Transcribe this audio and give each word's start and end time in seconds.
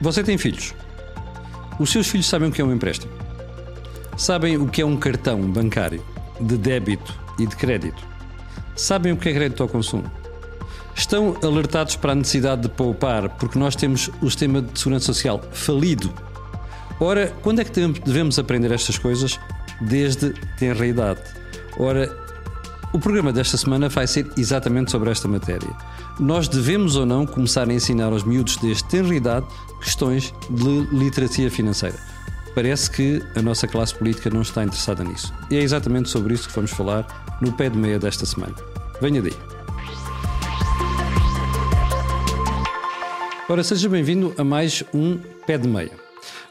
Você 0.00 0.22
tem 0.22 0.36
filhos. 0.36 0.74
Os 1.78 1.90
seus 1.90 2.08
filhos 2.08 2.26
sabem 2.26 2.48
o 2.48 2.52
que 2.52 2.60
é 2.60 2.64
um 2.64 2.72
empréstimo. 2.72 3.12
Sabem 4.16 4.56
o 4.56 4.68
que 4.68 4.82
é 4.82 4.86
um 4.86 4.96
cartão 4.96 5.40
bancário 5.40 6.02
de 6.40 6.56
débito 6.56 7.12
e 7.38 7.46
de 7.46 7.56
crédito. 7.56 8.02
Sabem 8.76 9.12
o 9.12 9.16
que 9.16 9.28
é 9.28 9.32
crédito 9.32 9.62
ao 9.62 9.68
consumo. 9.68 10.10
Estão 10.94 11.36
alertados 11.42 11.96
para 11.96 12.12
a 12.12 12.14
necessidade 12.14 12.62
de 12.62 12.68
poupar 12.68 13.28
porque 13.30 13.58
nós 13.58 13.74
temos 13.74 14.10
o 14.20 14.26
sistema 14.26 14.62
de 14.62 14.78
segurança 14.78 15.06
social 15.06 15.40
falido. 15.52 16.12
Ora, 17.00 17.32
quando 17.42 17.60
é 17.60 17.64
que 17.64 17.88
devemos 18.04 18.38
aprender 18.38 18.70
estas 18.70 18.96
coisas? 18.96 19.38
Desde 19.80 20.30
tenra 20.56 20.86
idade. 20.86 21.20
Ora, 21.76 22.16
o 22.92 22.98
programa 23.00 23.32
desta 23.32 23.56
semana 23.56 23.88
vai 23.88 24.06
ser 24.06 24.30
exatamente 24.36 24.92
sobre 24.92 25.10
esta 25.10 25.26
matéria. 25.26 25.68
Nós 26.20 26.46
devemos 26.46 26.94
ou 26.94 27.04
não 27.04 27.26
começar 27.26 27.68
a 27.68 27.72
ensinar 27.72 28.12
aos 28.12 28.22
miúdos 28.22 28.56
desde 28.58 28.84
tenra 28.84 29.12
idade 29.12 29.46
questões 29.84 30.34
de 30.50 30.80
literacia 30.90 31.50
financeira. 31.50 31.96
Parece 32.54 32.90
que 32.90 33.22
a 33.36 33.42
nossa 33.42 33.68
classe 33.68 33.94
política 33.94 34.30
não 34.30 34.42
está 34.42 34.64
interessada 34.64 35.04
nisso. 35.04 35.32
E 35.50 35.56
é 35.56 35.60
exatamente 35.60 36.08
sobre 36.08 36.34
isso 36.34 36.48
que 36.48 36.54
vamos 36.54 36.70
falar 36.70 37.38
no 37.40 37.52
pé 37.52 37.68
de 37.68 37.76
meia 37.76 37.98
desta 37.98 38.24
semana. 38.24 38.54
Venha 39.00 39.20
daí. 39.20 39.34
Ora, 43.48 43.62
seja 43.62 43.88
bem-vindo 43.88 44.34
a 44.38 44.44
mais 44.44 44.82
um 44.94 45.18
pé 45.46 45.58
de 45.58 45.68
meia. 45.68 45.92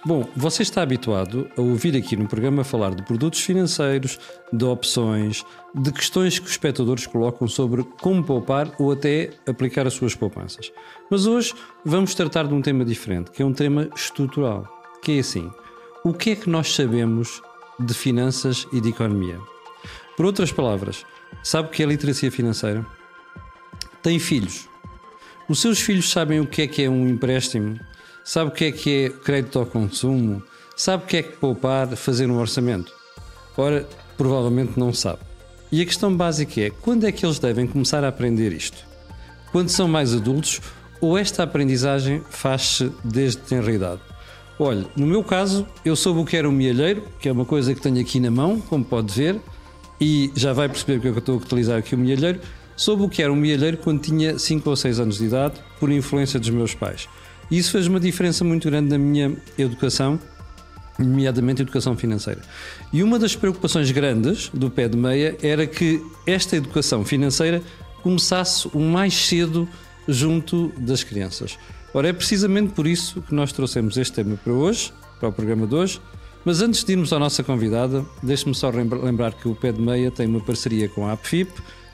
Bom, 0.06 0.30
você 0.36 0.64
está 0.64 0.82
habituado 0.82 1.50
a 1.58 1.62
ouvir 1.62 1.96
aqui 1.96 2.18
no 2.18 2.28
programa 2.28 2.66
falar 2.66 2.94
de 2.94 3.02
produtos 3.04 3.40
financeiros, 3.40 4.20
de 4.52 4.66
opções, 4.66 5.46
de 5.74 5.94
questões 5.94 6.38
que 6.38 6.46
os 6.46 6.52
espectadores 6.52 7.08
colocam 7.08 7.48
sobre 7.48 7.86
como 8.02 8.22
poupar 8.22 8.70
ou 8.78 8.92
até 8.92 9.30
aplicar 9.48 9.88
as 9.88 9.94
suas 9.94 10.14
poupanças. 10.14 10.74
Mas 11.10 11.26
hoje 11.26 11.54
vamos 11.86 12.14
tratar 12.14 12.46
de 12.48 12.54
um 12.54 12.62
tema 12.62 12.84
diferente, 12.84 13.32
que 13.32 13.42
é 13.42 13.46
um 13.46 13.54
tema 13.54 13.90
estrutural, 13.96 14.68
que 15.02 15.14
é 15.14 15.20
assim: 15.20 15.50
o 16.04 16.14
que 16.14 16.32
é 16.32 16.36
que 16.36 16.50
nós 16.50 16.76
sabemos 16.76 17.42
de 17.80 17.94
finanças 17.94 18.68
e 18.74 18.82
de 18.82 18.90
economia? 18.90 19.40
Por 20.18 20.26
outras 20.26 20.52
palavras, 20.52 21.06
sabe 21.42 21.70
o 21.70 21.72
que 21.72 21.82
é 21.82 21.86
literacia 21.86 22.30
financeira? 22.30 22.86
Tem 24.02 24.20
filhos. 24.20 24.68
Os 25.48 25.62
seus 25.62 25.80
filhos 25.80 26.12
sabem 26.12 26.42
o 26.42 26.46
que 26.46 26.64
é 26.64 26.68
que 26.68 26.84
é 26.84 26.90
um 26.90 27.08
empréstimo? 27.08 27.80
Sabe 28.24 28.52
o 28.52 28.54
que 28.54 28.66
é 28.66 28.72
que 28.72 29.06
é 29.06 29.10
crédito 29.10 29.60
ao 29.60 29.66
consumo? 29.66 30.42
Sabe 30.78 31.04
o 31.04 31.08
que 31.08 31.18
é 31.18 31.24
que 31.24 31.38
poupar, 31.38 31.88
fazer 31.98 32.30
um 32.30 32.40
orçamento? 32.40 32.94
Ora, 33.58 33.88
provavelmente 34.18 34.80
não 34.80 34.94
sabe. 34.94 35.20
E 35.70 35.82
a 35.82 35.86
questão 35.86 36.16
básica 36.16 36.62
é: 36.62 36.70
quando 36.70 37.06
é 37.06 37.12
que 37.12 37.26
eles 37.26 37.38
devem 37.38 37.68
começar 37.68 38.04
a 38.04 38.08
aprender 38.08 38.54
isto? 38.54 38.86
Quando 39.52 39.70
são 39.70 39.88
mais 39.88 40.14
adultos 40.14 40.62
ou 41.02 41.18
esta 41.18 41.44
aprendizagem 41.44 42.22
faz-se 42.30 42.92
desde 43.04 43.40
tenra 43.40 43.72
idade? 43.72 44.02
Olha, 44.58 44.86
no 44.96 45.06
meu 45.06 45.24
caso, 45.24 45.68
eu 45.84 45.96
soube 45.96 46.22
o 46.22 46.26
que 46.26 46.38
era 46.38 46.48
um 46.48 46.52
mielheiro, 46.52 47.04
que 47.20 47.28
é 47.28 47.32
uma 47.32 47.44
coisa 47.44 47.74
que 47.74 47.82
tenho 47.82 48.00
aqui 48.00 48.20
na 48.20 48.32
mão, 48.32 48.62
como 48.62 48.86
pode 48.86 49.14
ver, 49.14 49.42
e 50.00 50.32
já 50.36 50.54
vai 50.54 50.70
perceber 50.70 51.02
que 51.02 51.08
eu 51.08 51.18
estou 51.18 51.36
a 51.36 51.38
utilizar 51.40 51.78
aqui 51.78 51.94
o 51.94 51.98
mielheiro. 51.98 52.40
Soube 52.76 53.04
o 53.04 53.10
que 53.10 53.22
era 53.22 53.34
um 53.34 53.36
mielheiro 53.36 53.78
quando 53.78 54.02
tinha 54.02 54.40
5 54.40 54.70
ou 54.70 54.76
6 54.76 55.00
anos 55.00 55.18
de 55.18 55.26
idade, 55.26 55.56
por 55.80 55.92
influência 55.92 56.40
dos 56.40 56.50
meus 56.50 56.74
pais. 56.74 57.10
E 57.50 57.58
isso 57.58 57.72
fez 57.72 57.88
uma 57.88 58.00
diferença 58.00 58.44
muito 58.44 58.70
grande 58.70 58.90
na 58.90 58.98
minha 58.98 59.36
educação, 59.58 60.20
nomeadamente 60.98 61.62
educação 61.62 61.96
financeira. 61.96 62.42
E 62.92 63.04
uma 63.04 63.20
das 63.20 63.36
preocupações 63.36 63.92
grandes 63.92 64.50
do 64.54 64.70
pé 64.70 64.88
de 64.88 64.98
meia 64.98 65.38
era 65.42 65.66
que 65.66 66.02
esta 66.26 66.56
educação 66.56 67.04
financeira 67.04 67.62
começasse 68.02 68.68
o 68.74 68.80
mais 68.80 69.14
cedo 69.14 69.68
junto 70.08 70.72
das 70.78 71.04
crianças. 71.04 71.58
Ora, 71.94 72.10
é 72.10 72.14
precisamente 72.14 72.74
por 72.74 72.88
isso 72.88 73.22
que 73.22 73.34
nós 73.34 73.52
trouxemos 73.52 73.98
este 73.98 74.14
tema 74.14 74.36
para 74.36 74.52
hoje, 74.52 74.92
para 75.20 75.30
o 75.30 75.34
programa 75.34 75.68
de 75.68 75.76
hoje. 75.76 76.02
Mas 76.44 76.62
antes 76.62 76.84
de 76.84 76.92
irmos 76.92 77.14
à 77.14 77.20
nossa 77.20 77.42
convidada, 77.42 78.06
deixe-me 78.22 78.54
só 78.54 78.70
lembrar 78.70 79.34
que 79.34 79.48
o 79.48 79.56
Pé 79.56 79.72
de 79.72 79.80
Meia 79.80 80.12
tem 80.12 80.28
uma 80.28 80.42
parceria 80.42 80.90
com 80.90 81.08
a 81.08 81.14
APFIP, 81.14 81.52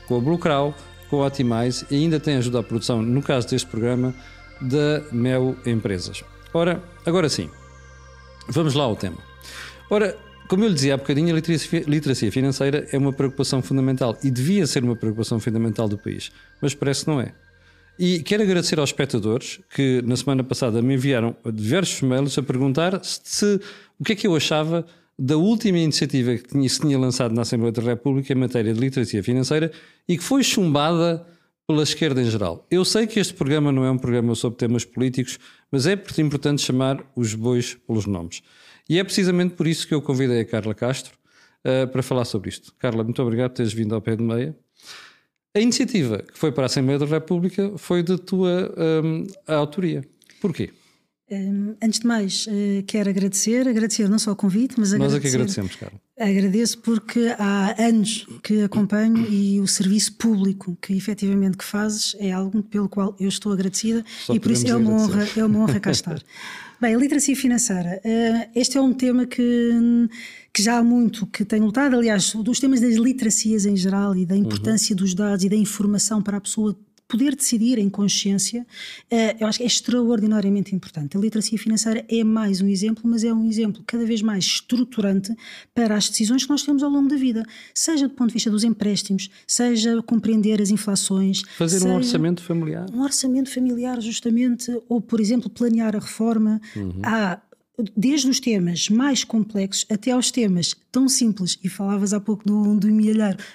com 0.07 0.17
a 0.17 0.19
Blue 0.19 0.39
Crow, 0.39 0.73
com 1.09 1.21
a 1.21 1.27
Otimais 1.27 1.85
e 1.91 1.95
ainda 1.95 2.19
tem 2.19 2.37
ajuda 2.37 2.59
à 2.59 2.63
produção, 2.63 3.01
no 3.01 3.21
caso 3.21 3.47
deste 3.47 3.67
programa, 3.67 4.15
da 4.61 5.03
Mel 5.11 5.55
Empresas. 5.65 6.23
Ora, 6.53 6.81
agora 7.05 7.29
sim, 7.29 7.49
vamos 8.47 8.73
lá 8.73 8.83
ao 8.83 8.95
tema. 8.95 9.17
Ora, 9.89 10.17
como 10.47 10.63
eu 10.63 10.69
lhe 10.69 10.73
dizia 10.73 10.95
há 10.95 10.97
bocadinho, 10.97 11.35
a 11.35 11.39
literacia, 11.87 12.31
financeira 12.31 12.87
é 12.91 12.97
uma 12.97 13.13
preocupação 13.13 13.61
fundamental 13.61 14.17
e 14.23 14.31
devia 14.31 14.65
ser 14.65 14.83
uma 14.83 14.95
preocupação 14.95 15.39
fundamental 15.39 15.87
do 15.87 15.97
país, 15.97 16.31
mas 16.59 16.73
parece 16.73 17.05
que 17.05 17.11
não 17.11 17.21
é. 17.21 17.33
E 17.99 18.23
quero 18.23 18.41
agradecer 18.43 18.79
aos 18.79 18.89
espectadores 18.89 19.59
que 19.75 20.01
na 20.03 20.15
semana 20.15 20.43
passada 20.43 20.81
me 20.81 20.95
enviaram 20.95 21.35
diversos 21.53 22.01
mails 22.01 22.37
a 22.37 22.41
perguntar 22.41 22.99
se, 23.03 23.19
se 23.23 23.59
o 23.99 24.03
que 24.03 24.13
é 24.13 24.15
que 24.15 24.25
eu 24.25 24.35
achava 24.35 24.85
da 25.19 25.35
última 25.35 25.77
iniciativa 25.77 26.33
que 26.35 26.47
tinha, 26.47 26.69
se 26.69 26.79
tinha 26.79 26.97
lançado 26.97 27.35
na 27.35 27.41
Assembleia 27.41 27.73
da 27.73 27.81
República 27.81 28.31
em 28.31 28.37
matéria 28.37 28.73
de 28.73 28.79
literacia 28.79 29.21
financeira 29.21 29.69
e 30.07 30.17
que 30.17 30.23
foi 30.23 30.41
chumbada 30.43 31.27
pela 31.69 31.83
esquerda 31.83 32.19
em 32.19 32.25
geral. 32.25 32.65
Eu 32.71 32.83
sei 32.83 33.05
que 33.05 33.19
este 33.19 33.31
programa 33.31 33.71
não 33.71 33.83
é 33.85 33.91
um 33.91 33.97
programa 33.99 34.33
sobre 34.33 34.57
temas 34.57 34.83
políticos, 34.83 35.37
mas 35.71 35.85
é 35.85 35.93
importante 36.17 36.63
chamar 36.63 37.05
os 37.15 37.35
bois 37.35 37.75
pelos 37.85 38.07
nomes. 38.07 38.41
E 38.89 38.97
é 38.97 39.03
precisamente 39.03 39.53
por 39.53 39.67
isso 39.67 39.87
que 39.87 39.93
eu 39.93 40.01
convidei 40.01 40.39
a 40.41 40.45
Carla 40.45 40.73
Castro 40.73 41.13
uh, 41.63 41.87
para 41.87 42.01
falar 42.01 42.25
sobre 42.25 42.49
isto. 42.49 42.73
Carla, 42.79 43.03
muito 43.03 43.21
obrigado 43.21 43.51
por 43.51 43.57
teres 43.57 43.71
vindo 43.71 43.93
ao 43.93 44.01
pé 44.01 44.15
de 44.15 44.23
meia. 44.23 44.57
A 45.55 45.59
iniciativa 45.59 46.23
que 46.23 46.39
foi 46.39 46.51
para 46.51 46.63
a 46.63 46.65
Assembleia 46.65 46.97
da 46.97 47.05
República 47.05 47.71
foi 47.77 48.01
de 48.01 48.17
tua 48.17 48.73
um, 49.05 49.27
autoria. 49.45 50.03
Porquê? 50.41 50.71
Um, 51.29 51.75
antes 51.83 51.99
de 51.99 52.07
mais, 52.07 52.47
uh, 52.47 52.81
quero 52.87 53.11
agradecer, 53.11 53.67
agradecer 53.67 54.09
não 54.09 54.17
só 54.17 54.31
o 54.31 54.35
convite, 54.35 54.73
mas 54.79 54.91
Nós 54.93 55.13
agradecer. 55.13 55.13
Nós 55.13 55.19
é 55.19 55.19
que 55.21 55.35
agradecemos, 55.35 55.75
Carla. 55.75 56.01
Agradeço 56.19 56.79
porque 56.79 57.33
há 57.39 57.81
anos 57.81 58.27
que 58.43 58.63
acompanho 58.63 59.25
e 59.31 59.61
o 59.61 59.67
serviço 59.67 60.13
público 60.15 60.77
que 60.81 60.93
efetivamente 60.93 61.57
que 61.57 61.63
fazes 61.63 62.13
é 62.19 62.29
algo 62.31 62.61
pelo 62.61 62.89
qual 62.89 63.15
eu 63.17 63.29
estou 63.29 63.53
agradecida 63.53 64.03
Só 64.25 64.33
e 64.33 64.39
por 64.39 64.51
isso 64.51 64.67
é 64.67 64.75
uma 64.75 64.91
honra, 64.91 65.27
é 65.37 65.45
uma 65.45 65.59
honra 65.59 65.79
cá 65.79 65.91
estar. 65.91 66.21
Bem, 66.81 66.95
a 66.95 66.97
literacia 66.97 67.35
financeira. 67.35 68.01
Uh, 68.05 68.49
este 68.55 68.77
é 68.77 68.81
um 68.81 68.93
tema 68.93 69.25
que, 69.25 69.39
que 70.53 70.61
já 70.61 70.77
há 70.77 70.83
muito 70.83 71.25
que 71.27 71.43
tem 71.43 71.59
lutado, 71.59 71.95
aliás, 71.95 72.33
dos 72.33 72.59
temas 72.59 72.79
das 72.79 72.95
literacias 72.95 73.65
em 73.65 73.75
geral 73.75 74.15
e 74.15 74.25
da 74.25 74.35
importância 74.35 74.93
uhum. 74.93 74.97
dos 74.97 75.13
dados 75.13 75.43
e 75.43 75.49
da 75.49 75.57
informação 75.57 76.21
para 76.21 76.37
a 76.37 76.41
pessoa 76.41 76.77
poder 77.09 77.35
decidir 77.35 77.79
em 77.79 77.89
consciência, 77.89 78.65
eh, 79.09 79.35
eu 79.39 79.47
acho 79.47 79.57
que 79.57 79.63
é 79.63 79.67
extraordinariamente 79.67 80.75
importante. 80.75 81.17
A 81.17 81.19
literacia 81.19 81.57
financeira 81.57 82.05
é 82.07 82.23
mais 82.23 82.61
um 82.61 82.67
exemplo, 82.67 83.01
mas 83.05 83.23
é 83.23 83.33
um 83.33 83.49
exemplo 83.49 83.83
cada 83.85 84.05
vez 84.05 84.21
mais 84.21 84.45
estruturante 84.45 85.35
para 85.73 85.95
as 85.95 86.07
decisões 86.07 86.43
que 86.43 86.49
nós 86.51 86.61
temos 86.61 86.83
ao 86.83 86.89
longo 86.89 87.09
da 87.09 87.15
vida, 87.15 87.43
seja 87.73 88.07
do 88.07 88.13
ponto 88.13 88.27
de 88.27 88.35
vista 88.35 88.51
dos 88.51 88.63
empréstimos, 88.63 89.27
seja 89.47 89.99
compreender 90.03 90.61
as 90.61 90.69
inflações. 90.69 91.41
Fazer 91.57 91.83
um 91.87 91.95
orçamento 91.95 92.43
familiar. 92.43 92.85
Um 92.93 93.01
orçamento 93.01 93.51
familiar, 93.51 93.99
justamente, 93.99 94.71
ou, 94.87 95.01
por 95.01 95.19
exemplo, 95.19 95.49
planear 95.49 95.95
a 95.95 95.99
reforma. 95.99 96.61
Uhum. 96.75 97.01
Há 97.01 97.41
desde 97.95 98.29
os 98.29 98.39
temas 98.39 98.89
mais 98.89 99.23
complexos 99.23 99.85
até 99.89 100.11
aos 100.11 100.31
temas 100.31 100.75
tão 100.91 101.07
simples, 101.07 101.57
e 101.63 101.69
falavas 101.69 102.13
há 102.13 102.19
pouco 102.19 102.45
do, 102.45 102.75
do 102.75 102.87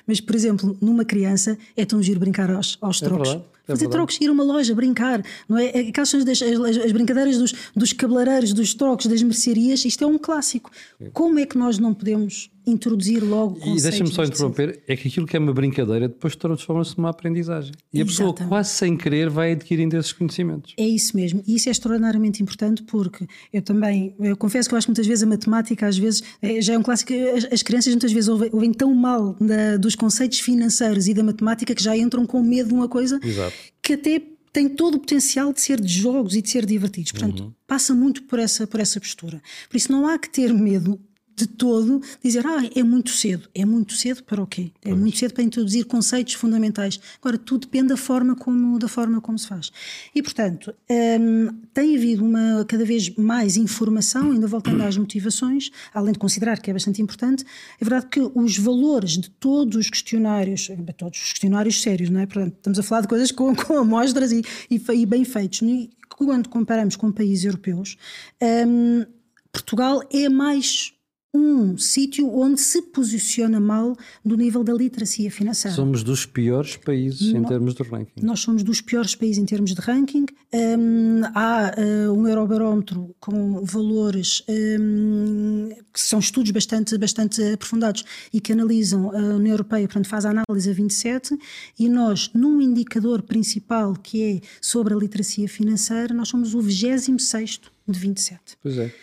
mas 0.07 0.21
por 0.21 0.35
exemplo, 0.35 0.77
numa 0.81 1.05
criança 1.05 1.59
é 1.77 1.85
tão 1.85 2.03
giro 2.03 2.21
brincar 2.21 2.51
aos, 2.51 2.79
aos 2.81 3.03
é 3.03 3.05
trocos. 3.05 3.29
Verdade. 3.29 3.55
É 3.67 3.73
fazer 3.73 3.89
trocos, 3.89 4.19
ir 4.21 4.29
a 4.29 4.33
uma 4.33 4.45
loja, 4.45 4.75
brincar, 4.75 5.25
não 5.49 5.57
é? 5.57 5.69
Aquelas 5.71 6.11
são 6.11 6.21
as, 6.21 6.43
as, 6.43 6.77
as, 6.77 6.93
brincadeiras 6.93 7.39
dos, 7.39 7.55
dos 7.75 7.95
cabeleireiros, 7.95 8.53
dos 8.53 8.75
trocos, 8.75 9.07
das 9.07 9.23
mercearias, 9.23 9.83
isto 9.87 10.05
é 10.05 10.07
um 10.07 10.19
clássico. 10.19 10.71
Como 11.15 11.39
é 11.39 11.47
que 11.47 11.56
nós 11.56 11.79
não 11.79 11.95
podemos 11.95 12.51
introduzir 12.66 13.22
logo 13.22 13.58
E 13.64 13.80
deixa-me 13.80 14.10
só 14.10 14.25
interromper, 14.25 14.82
é 14.86 14.97
que 14.97 15.08
aquilo 15.08 15.26
que 15.26 15.36
é 15.36 15.41
uma 15.41 15.52
brincadeira 15.52 16.08
depois 16.08 16.34
transforma-se 16.36 16.97
numa 16.97 17.10
aprendizagem. 17.10 17.72
E 17.92 18.00
a 18.00 18.04
pessoa 18.04 18.34
quase 18.34 18.70
sem 18.70 18.97
querer 18.97 19.28
vai 19.28 19.52
adquirindo 19.52 19.97
esses 19.97 20.12
conhecimentos. 20.12 20.75
É 20.78 20.86
isso 20.86 21.16
mesmo. 21.16 21.42
E 21.47 21.56
isso 21.56 21.69
é 21.69 21.72
extraordinariamente 21.72 22.42
importante 22.42 22.82
porque 22.82 23.26
eu 23.52 23.62
também, 23.62 24.14
eu 24.19 24.37
confesso 24.37 24.69
que 24.69 24.75
eu 24.75 24.78
acho 24.78 24.87
que 24.87 24.90
muitas 24.90 25.06
vezes 25.06 25.22
a 25.22 25.26
matemática, 25.26 25.87
às 25.87 25.99
vezes, 25.99 26.22
é, 26.40 26.61
já 26.61 26.75
é 26.75 26.78
um 26.78 26.82
clássico, 26.82 27.12
as, 27.37 27.52
as 27.52 27.62
crianças 27.62 27.93
muitas 27.93 28.12
vezes 28.12 28.28
ouvem, 28.28 28.50
ouvem 28.52 28.72
tão 28.72 28.94
mal 28.94 29.37
da, 29.40 29.76
dos 29.76 29.94
conceitos 29.94 30.40
financeiros 30.40 31.06
e 31.06 31.14
da 31.14 31.22
matemática 31.22 31.75
que 31.75 31.82
já 31.82 31.96
entram 31.96 32.26
com 32.26 32.43
medo 32.43 32.69
de 32.69 32.75
uma 32.75 32.88
coisa 32.88 33.20
Exato. 33.22 33.55
que 33.82 33.94
até 33.94 34.22
tem 34.55 34.69
todo 34.69 34.94
o 34.94 35.00
potencial 35.00 35.52
de 35.52 35.60
ser 35.60 35.81
de 35.81 35.93
jogos 35.93 36.37
e 36.37 36.40
de 36.40 36.49
ser 36.49 36.64
divertidos. 36.64 37.10
Portanto, 37.10 37.43
uhum. 37.43 37.52
passa 37.67 37.93
muito 37.93 38.22
por 38.22 38.38
essa, 38.38 38.67
por 38.69 38.78
essa 38.78 39.00
postura. 39.00 39.43
Por 39.69 39.76
isso, 39.76 39.90
não 39.90 40.06
há 40.06 40.17
que 40.17 40.31
ter 40.31 40.55
medo 40.55 41.00
de 41.36 41.46
todo 41.46 42.00
dizer, 42.22 42.46
ah, 42.46 42.62
é 42.75 42.82
muito 42.82 43.10
cedo. 43.10 43.48
É 43.54 43.64
muito 43.64 43.94
cedo 43.94 44.22
para 44.22 44.42
o 44.42 44.46
quê? 44.46 44.70
É 44.82 44.90
pois. 44.90 45.00
muito 45.00 45.16
cedo 45.16 45.34
para 45.34 45.42
introduzir 45.42 45.84
conceitos 45.84 46.34
fundamentais. 46.34 47.00
Agora, 47.20 47.36
tudo 47.36 47.62
depende 47.62 47.88
da 47.88 47.96
forma 47.96 48.36
como, 48.36 48.78
da 48.78 48.88
forma 48.88 49.20
como 49.20 49.38
se 49.38 49.48
faz. 49.48 49.70
E, 50.14 50.22
portanto, 50.22 50.75
hum, 50.88 51.48
tem 51.72 51.96
havido 51.96 52.25
uma 52.25 52.64
cada 52.66 52.84
vez 52.84 53.10
mais 53.16 53.56
informação, 53.56 54.31
ainda 54.31 54.46
voltando 54.46 54.82
às 54.82 54.96
motivações, 54.96 55.70
além 55.92 56.12
de 56.12 56.19
considerar 56.19 56.60
que 56.60 56.70
é 56.70 56.72
bastante 56.72 57.02
importante, 57.02 57.44
é 57.81 57.84
verdade 57.84 58.06
que 58.06 58.20
os 58.34 58.56
valores 58.56 59.19
de 59.19 59.31
todos 59.31 59.76
os 59.76 59.90
questionários, 59.90 60.70
todos 60.96 61.19
os 61.19 61.32
questionários 61.32 61.82
sérios, 61.82 62.10
não 62.10 62.20
é? 62.20 62.26
Portanto, 62.26 62.54
estamos 62.56 62.78
a 62.78 62.82
falar 62.82 63.00
de 63.02 63.08
coisas 63.08 63.31
com, 63.32 63.54
com 63.56 63.78
amostras 63.78 64.31
e, 64.32 64.42
e, 64.70 64.81
e 64.92 65.06
bem 65.06 65.25
feitos. 65.25 65.62
É? 65.62 65.88
quando 66.16 66.48
comparamos 66.48 66.96
com 66.96 67.10
países 67.10 67.44
europeus, 67.44 67.96
um, 68.40 69.04
Portugal 69.52 70.02
é 70.12 70.28
mais 70.28 70.92
um 71.34 71.76
sítio 71.76 72.32
onde 72.32 72.60
se 72.60 72.81
posiciona 72.81 73.58
mal 73.58 73.96
do 74.25 74.36
nível 74.36 74.62
da 74.62 74.72
literacia 74.72 75.31
financeira. 75.31 75.75
Somos 75.75 76.04
dos 76.04 76.25
piores 76.25 76.76
países 76.76 77.32
no, 77.32 77.40
em 77.40 77.44
termos 77.44 77.75
de 77.75 77.82
ranking. 77.82 78.20
Nós 78.22 78.40
somos 78.40 78.62
dos 78.62 78.81
piores 78.81 79.16
países 79.16 79.38
em 79.38 79.44
termos 79.44 79.75
de 79.75 79.81
ranking. 79.81 80.26
Um, 80.52 81.22
há 81.34 81.75
uh, 81.76 82.12
um 82.12 82.28
eurobarómetro 82.28 83.14
com 83.19 83.64
valores 83.64 84.44
um, 84.48 85.70
que 85.92 86.00
são 86.00 86.20
estudos 86.20 86.52
bastante, 86.52 86.96
bastante 86.96 87.42
aprofundados 87.42 88.04
e 88.32 88.40
que 88.40 88.52
analisam 88.52 89.10
a 89.10 89.34
União 89.34 89.54
Europeia, 89.54 89.88
portanto 89.88 90.06
faz 90.06 90.25
a 90.25 90.31
análise 90.31 90.70
a 90.70 90.72
27 90.72 91.36
e 91.78 91.88
nós, 91.88 92.31
num 92.32 92.60
indicador 92.60 93.22
principal 93.22 93.94
que 93.94 94.22
é 94.22 94.40
sobre 94.60 94.94
a 94.94 94.96
literacia 94.96 95.48
financeira, 95.48 96.14
nós 96.14 96.28
somos 96.28 96.54
o 96.54 96.60
26 96.60 97.60
de 97.88 97.98
27. 97.98 98.40
Pois 98.62 98.78
é. 98.78 98.94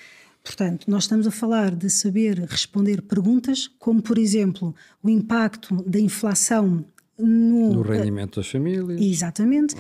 Portanto, 0.43 0.89
nós 0.89 1.03
estamos 1.03 1.27
a 1.27 1.31
falar 1.31 1.75
de 1.75 1.89
saber 1.89 2.39
responder 2.49 3.01
perguntas, 3.01 3.67
como, 3.79 4.01
por 4.01 4.17
exemplo, 4.17 4.73
o 5.03 5.09
impacto 5.09 5.83
da 5.87 5.99
inflação 5.99 6.83
no, 7.17 7.73
no 7.73 7.81
rendimento 7.81 8.39
das 8.39 8.49
famílias. 8.49 8.99
Exatamente. 8.99 9.75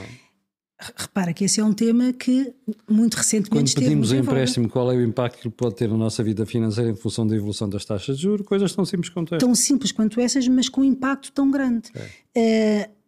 Repara 0.95 1.31
que 1.31 1.45
esse 1.45 1.59
é 1.59 1.63
um 1.63 1.73
tema 1.73 2.11
que 2.11 2.53
muito 2.89 3.15
recentemente 3.15 3.75
Quando 3.75 3.83
pedimos 3.83 4.11
um 4.11 4.17
empréstimo, 4.17 4.67
qual 4.67 4.91
é 4.91 4.95
o 4.95 5.03
impacto 5.03 5.41
que 5.41 5.49
pode 5.49 5.75
ter 5.75 5.87
na 5.87 5.97
nossa 5.97 6.23
vida 6.23 6.43
financeira 6.45 6.89
em 6.89 6.95
função 6.95 7.25
da 7.25 7.35
evolução 7.35 7.69
das 7.69 7.85
taxas 7.85 8.17
de 8.17 8.23
juros? 8.23 8.45
Coisas 8.47 8.73
tão 8.73 8.83
simples 8.83 9.09
quanto 9.09 9.35
essas. 9.35 9.45
Tão 9.45 9.53
simples 9.53 9.91
quanto 9.91 10.19
essas, 10.19 10.47
mas 10.47 10.69
com 10.69 10.81
um 10.81 10.83
impacto 10.83 11.31
tão 11.31 11.51
grande. 11.51 11.91
É. 12.35 12.89
Uh, 12.89 13.00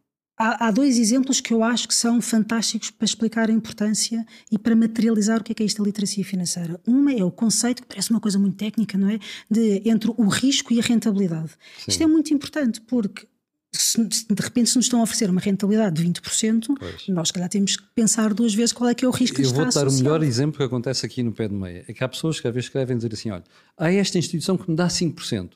Há, 0.43 0.67
há, 0.67 0.71
dois 0.71 0.99
exemplos 0.99 1.39
que 1.39 1.53
eu 1.53 1.63
acho 1.63 1.87
que 1.87 1.93
são 1.93 2.21
fantásticos 2.21 2.91
para 2.91 3.05
explicar 3.05 3.49
a 3.49 3.53
importância 3.53 4.25
e 4.51 4.59
para 4.59 4.75
materializar 4.75 5.39
o 5.39 5.43
que 5.43 5.53
é, 5.53 5.55
que 5.55 5.63
é 5.63 5.65
esta 5.65 5.81
literacia 5.81 6.25
financeira. 6.25 6.81
Uma 6.85 7.13
é 7.13 7.23
o 7.23 7.31
conceito, 7.31 7.81
que 7.81 7.87
parece 7.87 8.11
uma 8.11 8.19
coisa 8.19 8.37
muito 8.37 8.57
técnica, 8.57 8.97
não 8.97 9.07
é? 9.07 9.19
De 9.49 9.81
entre 9.85 10.11
o 10.17 10.27
risco 10.27 10.73
e 10.73 10.81
a 10.81 10.83
rentabilidade. 10.83 11.51
Sim. 11.77 11.85
Isto 11.87 12.03
é 12.03 12.07
muito 12.07 12.33
importante 12.33 12.81
porque 12.81 13.25
se, 13.71 14.03
de 14.03 14.41
repente 14.41 14.69
se 14.69 14.75
nos 14.75 14.87
estão 14.87 14.99
a 14.99 15.03
oferecer 15.03 15.29
uma 15.29 15.39
rentabilidade 15.39 15.95
de 15.95 16.09
20%, 16.09 16.65
pois. 16.77 17.07
nós 17.07 17.29
se 17.29 17.33
calhar 17.33 17.47
temos 17.47 17.77
que 17.77 17.85
pensar 17.95 18.33
duas 18.33 18.53
vezes 18.53 18.73
qual 18.73 18.89
é 18.89 18.93
que 18.93 19.05
é 19.05 19.07
o 19.07 19.11
risco 19.11 19.37
que 19.37 19.43
Eu 19.43 19.45
está 19.45 19.63
vou 19.63 19.73
dar 19.73 19.87
o 19.87 19.93
melhor 19.93 20.21
exemplo 20.23 20.57
que 20.57 20.63
acontece 20.63 21.05
aqui 21.05 21.23
no 21.23 21.31
pé 21.31 21.47
de 21.47 21.55
meia. 21.55 21.85
É 21.87 21.93
que 21.93 22.03
há 22.03 22.09
pessoas 22.09 22.41
que 22.41 22.47
às 22.49 22.53
vezes 22.53 22.67
escrevem 22.67 22.97
dizer 22.97 23.13
assim, 23.13 23.31
olha, 23.31 23.45
há 23.77 23.89
esta 23.93 24.17
instituição 24.17 24.57
que 24.57 24.69
me 24.69 24.75
dá 24.75 24.87
5%. 24.89 25.51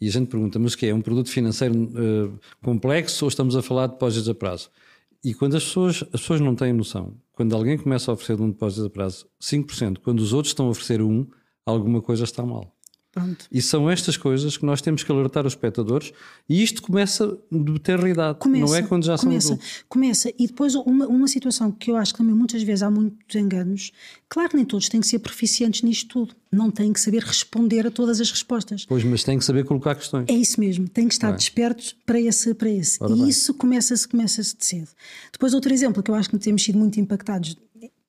E 0.00 0.08
a 0.08 0.10
gente 0.10 0.28
pergunta, 0.28 0.58
mas 0.58 0.74
o 0.74 0.78
que 0.78 0.86
é? 0.86 0.94
um 0.94 1.00
produto 1.00 1.30
financeiro 1.30 1.74
uh, 1.74 2.38
complexo 2.62 3.24
ou 3.24 3.28
estamos 3.28 3.56
a 3.56 3.62
falar 3.62 3.86
de 3.86 3.94
depósitos 3.94 4.28
a 4.28 4.34
prazo? 4.34 4.70
E 5.24 5.32
quando 5.34 5.56
as 5.56 5.64
pessoas, 5.64 6.04
as 6.12 6.20
pessoas 6.20 6.40
não 6.40 6.54
têm 6.54 6.72
noção, 6.72 7.16
quando 7.32 7.54
alguém 7.56 7.78
começa 7.78 8.10
a 8.10 8.14
oferecer 8.14 8.40
um 8.40 8.50
depósito 8.50 8.86
a 8.86 8.90
prazo 8.90 9.26
5%, 9.40 9.98
quando 9.98 10.20
os 10.20 10.32
outros 10.32 10.50
estão 10.50 10.66
a 10.66 10.70
oferecer 10.70 11.00
1%, 11.00 11.26
alguma 11.64 12.02
coisa 12.02 12.24
está 12.24 12.44
mal. 12.44 12.75
Pronto. 13.16 13.46
E 13.50 13.62
são 13.62 13.90
estas 13.90 14.14
coisas 14.18 14.58
que 14.58 14.66
nós 14.66 14.82
temos 14.82 15.02
que 15.02 15.10
alertar 15.10 15.46
os 15.46 15.54
espectadores, 15.54 16.12
e 16.46 16.62
isto 16.62 16.82
começa 16.82 17.38
de 17.50 17.78
ter 17.78 17.96
realidade, 17.96 18.38
começa, 18.38 18.66
não 18.66 18.74
é 18.74 18.82
quando 18.82 19.06
já 19.06 19.16
começa, 19.16 19.46
são 19.46 19.54
adultos. 19.54 19.84
Começa, 19.88 20.32
e 20.38 20.46
depois 20.46 20.74
uma, 20.74 21.06
uma 21.06 21.26
situação 21.26 21.72
que 21.72 21.90
eu 21.90 21.96
acho 21.96 22.12
que 22.12 22.18
também 22.18 22.34
muitas 22.34 22.62
vezes 22.62 22.82
há 22.82 22.90
muitos 22.90 23.34
enganos, 23.34 23.90
claro 24.28 24.50
que 24.50 24.56
nem 24.56 24.66
todos 24.66 24.90
têm 24.90 25.00
que 25.00 25.06
ser 25.06 25.20
proficientes 25.20 25.80
nisto 25.80 26.08
tudo, 26.08 26.36
não 26.52 26.70
têm 26.70 26.92
que 26.92 27.00
saber 27.00 27.22
responder 27.22 27.86
a 27.86 27.90
todas 27.90 28.20
as 28.20 28.30
respostas. 28.30 28.84
Pois, 28.84 29.02
mas 29.02 29.24
têm 29.24 29.38
que 29.38 29.46
saber 29.46 29.64
colocar 29.64 29.94
questões. 29.94 30.26
É 30.28 30.34
isso 30.34 30.60
mesmo, 30.60 30.86
têm 30.86 31.08
que 31.08 31.14
estar 31.14 31.30
é? 31.30 31.36
despertos 31.36 31.96
para 32.04 32.20
esse. 32.20 32.52
Para 32.52 32.68
esse. 32.68 33.02
e 33.02 33.08
bem. 33.08 33.28
isso 33.30 33.54
começa-se 33.54 34.06
começa 34.06 34.42
de 34.42 34.62
cedo. 34.62 34.88
Depois 35.32 35.54
outro 35.54 35.72
exemplo 35.72 36.02
que 36.02 36.10
eu 36.10 36.14
acho 36.14 36.28
que 36.28 36.36
temos 36.36 36.62
sido 36.62 36.78
muito 36.78 37.00
impactados 37.00 37.56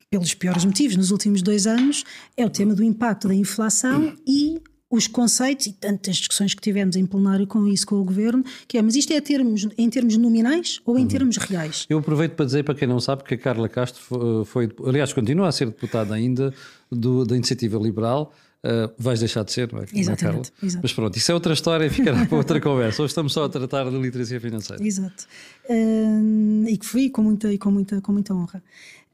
pelos 0.10 0.34
piores 0.34 0.66
motivos 0.66 0.98
nos 0.98 1.12
últimos 1.12 1.42
dois 1.42 1.66
anos 1.66 2.04
é 2.36 2.46
o 2.46 2.50
tema 2.50 2.74
do 2.74 2.84
impacto 2.84 3.30
da 3.30 3.36
inflação 3.36 4.14
e 4.26 4.62
os 4.90 5.08
conceitos 5.08 5.68
e 5.68 5.74
tantas 5.74 6.16
discussões 6.16 6.54
que 6.54 6.62
tivemos 6.62 6.96
em 6.96 7.06
plenário 7.06 7.46
com 7.46 7.68
isso, 7.68 7.86
com 7.86 7.96
o 7.96 8.04
governo, 8.04 8.44
que 8.68 8.78
é, 8.78 8.82
mas 8.82 8.96
isto 8.96 9.12
é 9.12 9.20
termos, 9.20 9.68
em 9.78 9.90
termos 9.90 10.16
nominais 10.16 10.80
ou 10.86 10.98
em 10.98 11.02
uhum. 11.02 11.08
termos 11.08 11.38
reais? 11.38 11.86
Eu 11.90 11.98
aproveito 12.00 12.34
para 12.34 12.46
dizer 12.46 12.64
para 12.64 12.74
quem 12.74 12.88
não 12.88 13.00
sabe 13.00 13.24
que 13.24 13.34
a 13.34 13.38
Carla 13.38 13.68
Castro 13.68 14.46
foi, 14.46 14.70
aliás, 14.86 15.12
continua 15.12 15.50
a 15.50 15.52
ser 15.52 15.66
deputada 15.66 16.14
ainda 16.14 16.54
do, 16.90 17.26
da 17.26 17.36
Iniciativa 17.36 17.78
Liberal. 17.78 18.34
Uh, 18.64 18.92
vais 18.98 19.20
deixar 19.20 19.44
de 19.44 19.52
ser, 19.52 19.72
não 19.72 19.82
é? 19.82 19.86
Exatamente, 19.94 20.52
não 20.62 20.70
é, 20.70 20.80
Mas 20.82 20.92
pronto, 20.92 21.16
isso 21.16 21.32
é 21.32 21.34
outra 21.34 21.54
história 21.54 21.86
e 21.86 21.90
ficará 21.90 22.26
para 22.26 22.38
outra 22.38 22.60
conversa. 22.60 23.04
Hoje 23.04 23.12
estamos 23.12 23.32
só 23.32 23.46
a 23.46 23.50
tratar 23.50 23.86
da 23.86 23.98
literacia 23.98 24.42
financeira. 24.42 24.84
Exato. 24.84 25.28
Uh, 25.70 26.68
e 26.68 26.78
que 26.78 26.86
fui 26.86 27.10
com 27.10 27.22
muita, 27.22 27.54
e 27.54 27.58
com 27.58 27.70
muita, 27.70 28.02
com 28.02 28.12
muita 28.14 28.34
honra. 28.34 28.64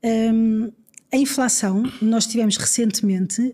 Uh, 0.04 0.72
a 1.12 1.18
inflação, 1.18 1.84
nós 2.02 2.25
tivemos 2.25 2.58
recentemente 2.58 3.54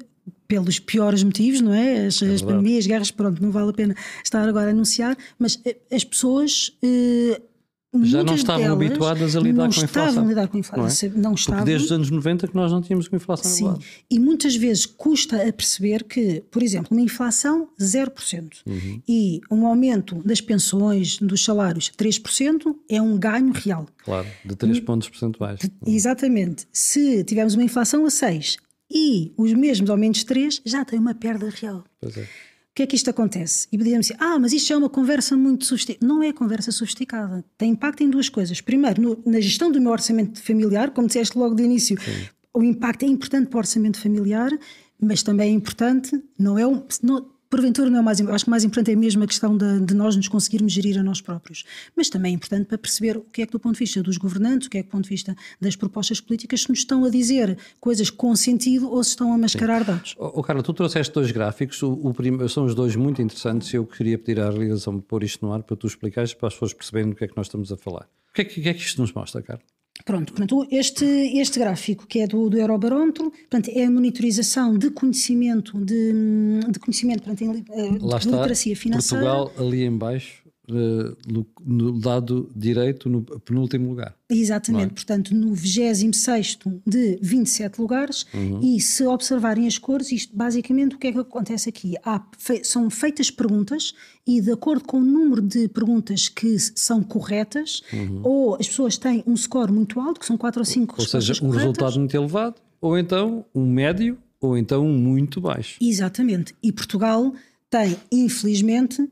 pelos 0.49 0.79
piores 0.79 1.21
motivos, 1.23 1.61
não 1.61 1.73
é? 1.73 2.07
As, 2.07 2.21
é 2.23 2.33
as 2.33 2.41
pandemias, 2.41 2.87
guerras, 2.87 3.11
pronto, 3.11 3.41
não 3.41 3.51
vale 3.51 3.69
a 3.69 3.73
pena 3.73 3.95
estar 4.23 4.49
agora 4.49 4.67
a 4.67 4.71
anunciar, 4.71 5.15
mas 5.37 5.61
eh, 5.63 5.77
as 5.91 6.03
pessoas. 6.03 6.75
Eh, 6.81 7.39
já 8.03 8.23
não 8.23 8.35
estavam 8.35 8.71
habituadas 8.71 9.35
a 9.35 9.39
lidar 9.39 9.67
com 9.67 9.79
a 9.79 9.83
inflação. 9.83 10.03
Não 10.03 10.09
estavam 10.09 10.23
a 10.23 10.27
lidar 10.27 10.47
com 10.47 10.57
a 10.57 10.59
inflação. 10.59 11.09
Não, 11.09 11.17
é? 11.17 11.21
não 11.21 11.33
estavam. 11.33 11.59
Porque 11.59 11.71
desde 11.71 11.85
os 11.85 11.91
anos 11.91 12.11
90 12.11 12.47
que 12.47 12.55
nós 12.55 12.71
não 12.71 12.81
tínhamos 12.83 13.07
com 13.07 13.15
a 13.15 13.17
inflação 13.17 13.51
Sim. 13.51 13.83
E 14.11 14.19
muitas 14.19 14.55
vezes 14.55 14.85
custa 14.85 15.47
a 15.47 15.51
perceber 15.51 16.03
que, 16.03 16.43
por 16.51 16.61
exemplo, 16.61 16.89
uma 16.91 17.01
inflação 17.01 17.67
0% 17.79 18.57
uhum. 18.65 19.01
e 19.07 19.41
um 19.49 19.65
aumento 19.65 20.21
das 20.23 20.39
pensões, 20.39 21.17
dos 21.17 21.43
salários 21.43 21.91
3% 21.97 22.75
é 22.87 23.01
um 23.01 23.17
ganho 23.17 23.51
real. 23.53 23.87
Claro, 24.03 24.27
de 24.45 24.55
3 24.55 24.79
pontos 24.81 25.09
percentuais. 25.09 25.59
Exatamente. 25.85 26.67
Se 26.71 27.23
tivermos 27.23 27.55
uma 27.55 27.63
inflação 27.63 28.05
a 28.05 28.11
6 28.11 28.57
e 28.89 29.33
os 29.37 29.53
mesmos 29.53 29.89
ao 29.89 29.97
menos 29.97 30.23
3 30.23 30.61
já 30.65 30.83
têm 30.83 30.99
uma 30.99 31.13
perda 31.13 31.49
real. 31.49 31.83
Pois 32.01 32.17
é. 32.17 32.23
O 32.23 32.27
que 32.79 32.83
é 32.83 32.87
que 32.87 32.95
isto 32.95 33.09
acontece? 33.09 33.67
E 33.71 33.77
podíamos 33.77 34.07
dizer, 34.07 34.17
ah, 34.21 34.39
mas 34.39 34.53
isto 34.53 34.71
é 34.71 34.77
uma 34.77 34.89
conversa 34.89 35.35
muito 35.35 35.65
sofisticada. 35.65 36.05
Não 36.05 36.23
é 36.23 36.31
conversa 36.31 36.71
sofisticada. 36.71 37.43
Tem 37.57 37.71
impacto 37.71 38.01
em 38.03 38.09
duas 38.09 38.29
coisas. 38.29 38.61
Primeiro, 38.61 39.01
no, 39.01 39.21
na 39.25 39.41
gestão 39.41 39.69
do 39.69 39.81
meu 39.81 39.91
orçamento 39.91 40.41
familiar, 40.41 40.91
como 40.91 41.07
disseste 41.07 41.37
logo 41.37 41.55
de 41.55 41.63
início, 41.63 41.99
Sim. 41.99 42.27
o 42.53 42.63
impacto 42.63 43.03
é 43.03 43.07
importante 43.07 43.49
para 43.49 43.57
o 43.57 43.59
orçamento 43.59 43.99
familiar, 43.99 44.49
mas 45.01 45.23
também 45.23 45.49
é 45.49 45.53
importante, 45.53 46.21
não 46.37 46.57
é 46.57 46.65
um. 46.65 46.83
Não, 47.03 47.29
porventura 47.49 47.89
não 47.89 47.99
é 47.99 48.01
mais 48.01 48.21
acho 48.21 48.45
que 48.45 48.49
mais 48.49 48.63
importante 48.63 48.91
é 48.91 48.95
mesmo 48.95 49.23
a 49.23 49.27
questão 49.27 49.57
de, 49.57 49.81
de, 49.81 49.93
nós 49.93 50.15
nos 50.15 50.27
conseguirmos 50.27 50.71
gerir 50.71 50.97
a 50.99 51.03
nós 51.03 51.19
próprios, 51.21 51.63
mas 51.95 52.09
também 52.09 52.31
é 52.31 52.35
importante 52.35 52.67
para 52.67 52.77
perceber 52.77 53.17
o 53.17 53.21
que 53.21 53.41
é 53.41 53.45
que 53.45 53.51
do 53.51 53.59
ponto 53.59 53.73
de 53.73 53.79
vista 53.79 54.01
dos 54.03 54.17
governantes, 54.17 54.67
o 54.67 54.69
que 54.69 54.77
é 54.77 54.83
que 54.83 54.87
do 54.87 54.91
ponto 54.91 55.03
de 55.03 55.09
vista 55.09 55.35
das 55.59 55.75
propostas 55.75 56.21
políticas 56.21 56.61
se 56.61 56.69
nos 56.69 56.79
estão 56.79 57.03
a 57.03 57.09
dizer 57.09 57.57
coisas 57.79 58.09
com 58.09 58.35
sentido 58.35 58.89
ou 58.91 59.03
se 59.03 59.11
estão 59.11 59.33
a 59.33 59.37
mascarar 59.37 59.81
Sim. 59.81 59.91
dados. 59.91 60.15
Oh, 60.17 60.43
Carla, 60.43 60.61
tu 60.61 60.73
trouxeste 60.73 61.13
dois 61.13 61.31
gráficos, 61.31 61.81
o, 61.81 61.91
o 61.91 62.13
prim... 62.13 62.47
são 62.47 62.65
os 62.65 62.75
dois 62.75 62.95
muito 62.95 63.21
interessantes 63.21 63.73
e 63.73 63.77
eu 63.77 63.85
queria 63.85 64.17
pedir 64.17 64.39
à 64.39 64.49
realização 64.49 64.95
de 64.95 65.01
pôr 65.01 65.23
isto 65.23 65.45
no 65.45 65.51
ar 65.53 65.63
para 65.63 65.75
tu 65.75 65.87
explicares 65.87 66.33
para 66.33 66.47
as 66.47 66.53
pessoas 66.53 66.73
perceberem 66.73 67.09
do 67.09 67.15
que 67.15 67.23
é 67.23 67.27
que 67.27 67.35
nós 67.35 67.47
estamos 67.47 67.71
a 67.71 67.77
falar. 67.77 68.07
O 68.29 68.33
que 68.33 68.41
é 68.41 68.45
que, 68.45 68.61
que, 68.61 68.69
é 68.69 68.73
que 68.73 68.81
isto 68.81 69.01
nos 69.01 69.11
mostra, 69.11 69.41
Carla? 69.41 69.63
Pronto, 70.09 70.33
portanto, 70.33 70.67
este, 70.71 71.05
este 71.05 71.59
gráfico 71.59 72.07
que 72.07 72.21
é 72.21 72.25
do, 72.25 72.49
do 72.49 72.57
Eurobarómetro, 72.57 73.29
portanto, 73.29 73.69
é 73.69 73.85
a 73.85 73.91
monitorização 73.91 74.75
de 74.75 74.89
conhecimento 74.89 75.77
de, 75.79 76.11
de 76.67 76.79
conhecimento 76.79 77.21
portanto, 77.21 77.43
em, 77.43 77.63
eh, 77.69 77.91
de 77.91 78.03
Lá 78.03 78.17
está, 78.17 78.37
literacia 78.37 78.75
financeira. 78.75 79.23
Portugal 79.23 79.53
ali 79.63 79.83
em 79.83 79.95
baixo 79.95 80.48
no, 80.73 81.45
no, 81.65 81.99
lado 82.05 82.49
direito, 82.55 83.09
no 83.09 83.21
penúltimo 83.21 83.89
lugar. 83.89 84.15
Exatamente, 84.29 84.91
é? 84.91 84.93
portanto, 84.93 85.33
no 85.33 85.53
26 85.53 86.59
de 86.85 87.19
27 87.21 87.79
lugares, 87.79 88.25
uhum. 88.33 88.59
e 88.61 88.79
se 88.79 89.05
observarem 89.05 89.67
as 89.67 89.77
cores, 89.77 90.11
isto 90.11 90.35
basicamente 90.35 90.95
o 90.95 90.99
que 90.99 91.07
é 91.07 91.11
que 91.11 91.19
acontece 91.19 91.69
aqui? 91.69 91.95
Há, 92.03 92.23
são 92.63 92.89
feitas 92.89 93.31
perguntas, 93.31 93.93
e 94.25 94.41
de 94.41 94.51
acordo 94.51 94.83
com 94.85 94.97
o 94.97 95.05
número 95.05 95.41
de 95.41 95.67
perguntas 95.67 96.29
que 96.29 96.57
são 96.59 97.01
corretas, 97.01 97.81
uhum. 97.91 98.21
ou 98.23 98.55
as 98.55 98.67
pessoas 98.67 98.97
têm 98.97 99.23
um 99.25 99.35
score 99.35 99.71
muito 99.71 99.99
alto, 99.99 100.19
que 100.19 100.25
são 100.25 100.37
4 100.37 100.61
ou 100.61 100.65
5 100.65 100.95
Ou 100.99 101.05
seja, 101.05 101.33
um 101.33 101.47
corretas, 101.47 101.61
resultado 101.61 101.99
muito 101.99 102.15
elevado, 102.15 102.55
ou 102.79 102.97
então 102.97 103.45
um 103.53 103.65
médio, 103.65 104.17
ou 104.39 104.57
então 104.57 104.85
um 104.85 104.97
muito 104.97 105.41
baixo. 105.41 105.77
Exatamente, 105.81 106.55
e 106.61 106.71
Portugal 106.71 107.33
tem, 107.69 107.97
infelizmente, 108.11 109.07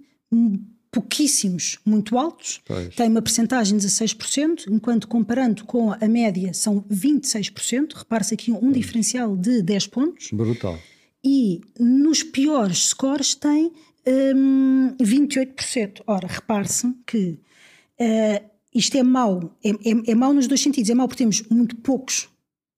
pouquíssimos 0.91 1.79
muito 1.85 2.17
altos, 2.17 2.61
pois. 2.65 2.95
tem 2.95 3.09
uma 3.09 3.21
percentagem 3.21 3.77
de 3.77 3.87
16%, 3.87 4.65
enquanto 4.69 5.07
comparando 5.07 5.65
com 5.65 5.91
a 5.91 6.07
média 6.07 6.53
são 6.53 6.81
26%, 6.83 7.93
repare-se 7.93 8.33
aqui 8.33 8.51
um 8.51 8.59
pois. 8.59 8.73
diferencial 8.73 9.35
de 9.35 9.61
10 9.61 9.87
pontos. 9.87 10.29
Brutal. 10.31 10.77
E 11.23 11.61
nos 11.79 12.23
piores 12.23 12.89
scores 12.89 13.35
tem 13.35 13.71
um, 14.07 14.95
28%. 14.99 16.01
Ora, 16.07 16.27
repare-se 16.27 16.93
que 17.05 17.39
uh, 17.99 18.49
isto 18.73 18.97
é 18.97 19.03
mau, 19.03 19.55
é, 19.63 19.69
é, 19.69 20.11
é 20.11 20.15
mau 20.15 20.33
nos 20.33 20.47
dois 20.47 20.61
sentidos, 20.61 20.89
é 20.89 20.93
mau 20.93 21.07
porque 21.07 21.23
temos 21.23 21.41
muito 21.49 21.75
poucos 21.77 22.29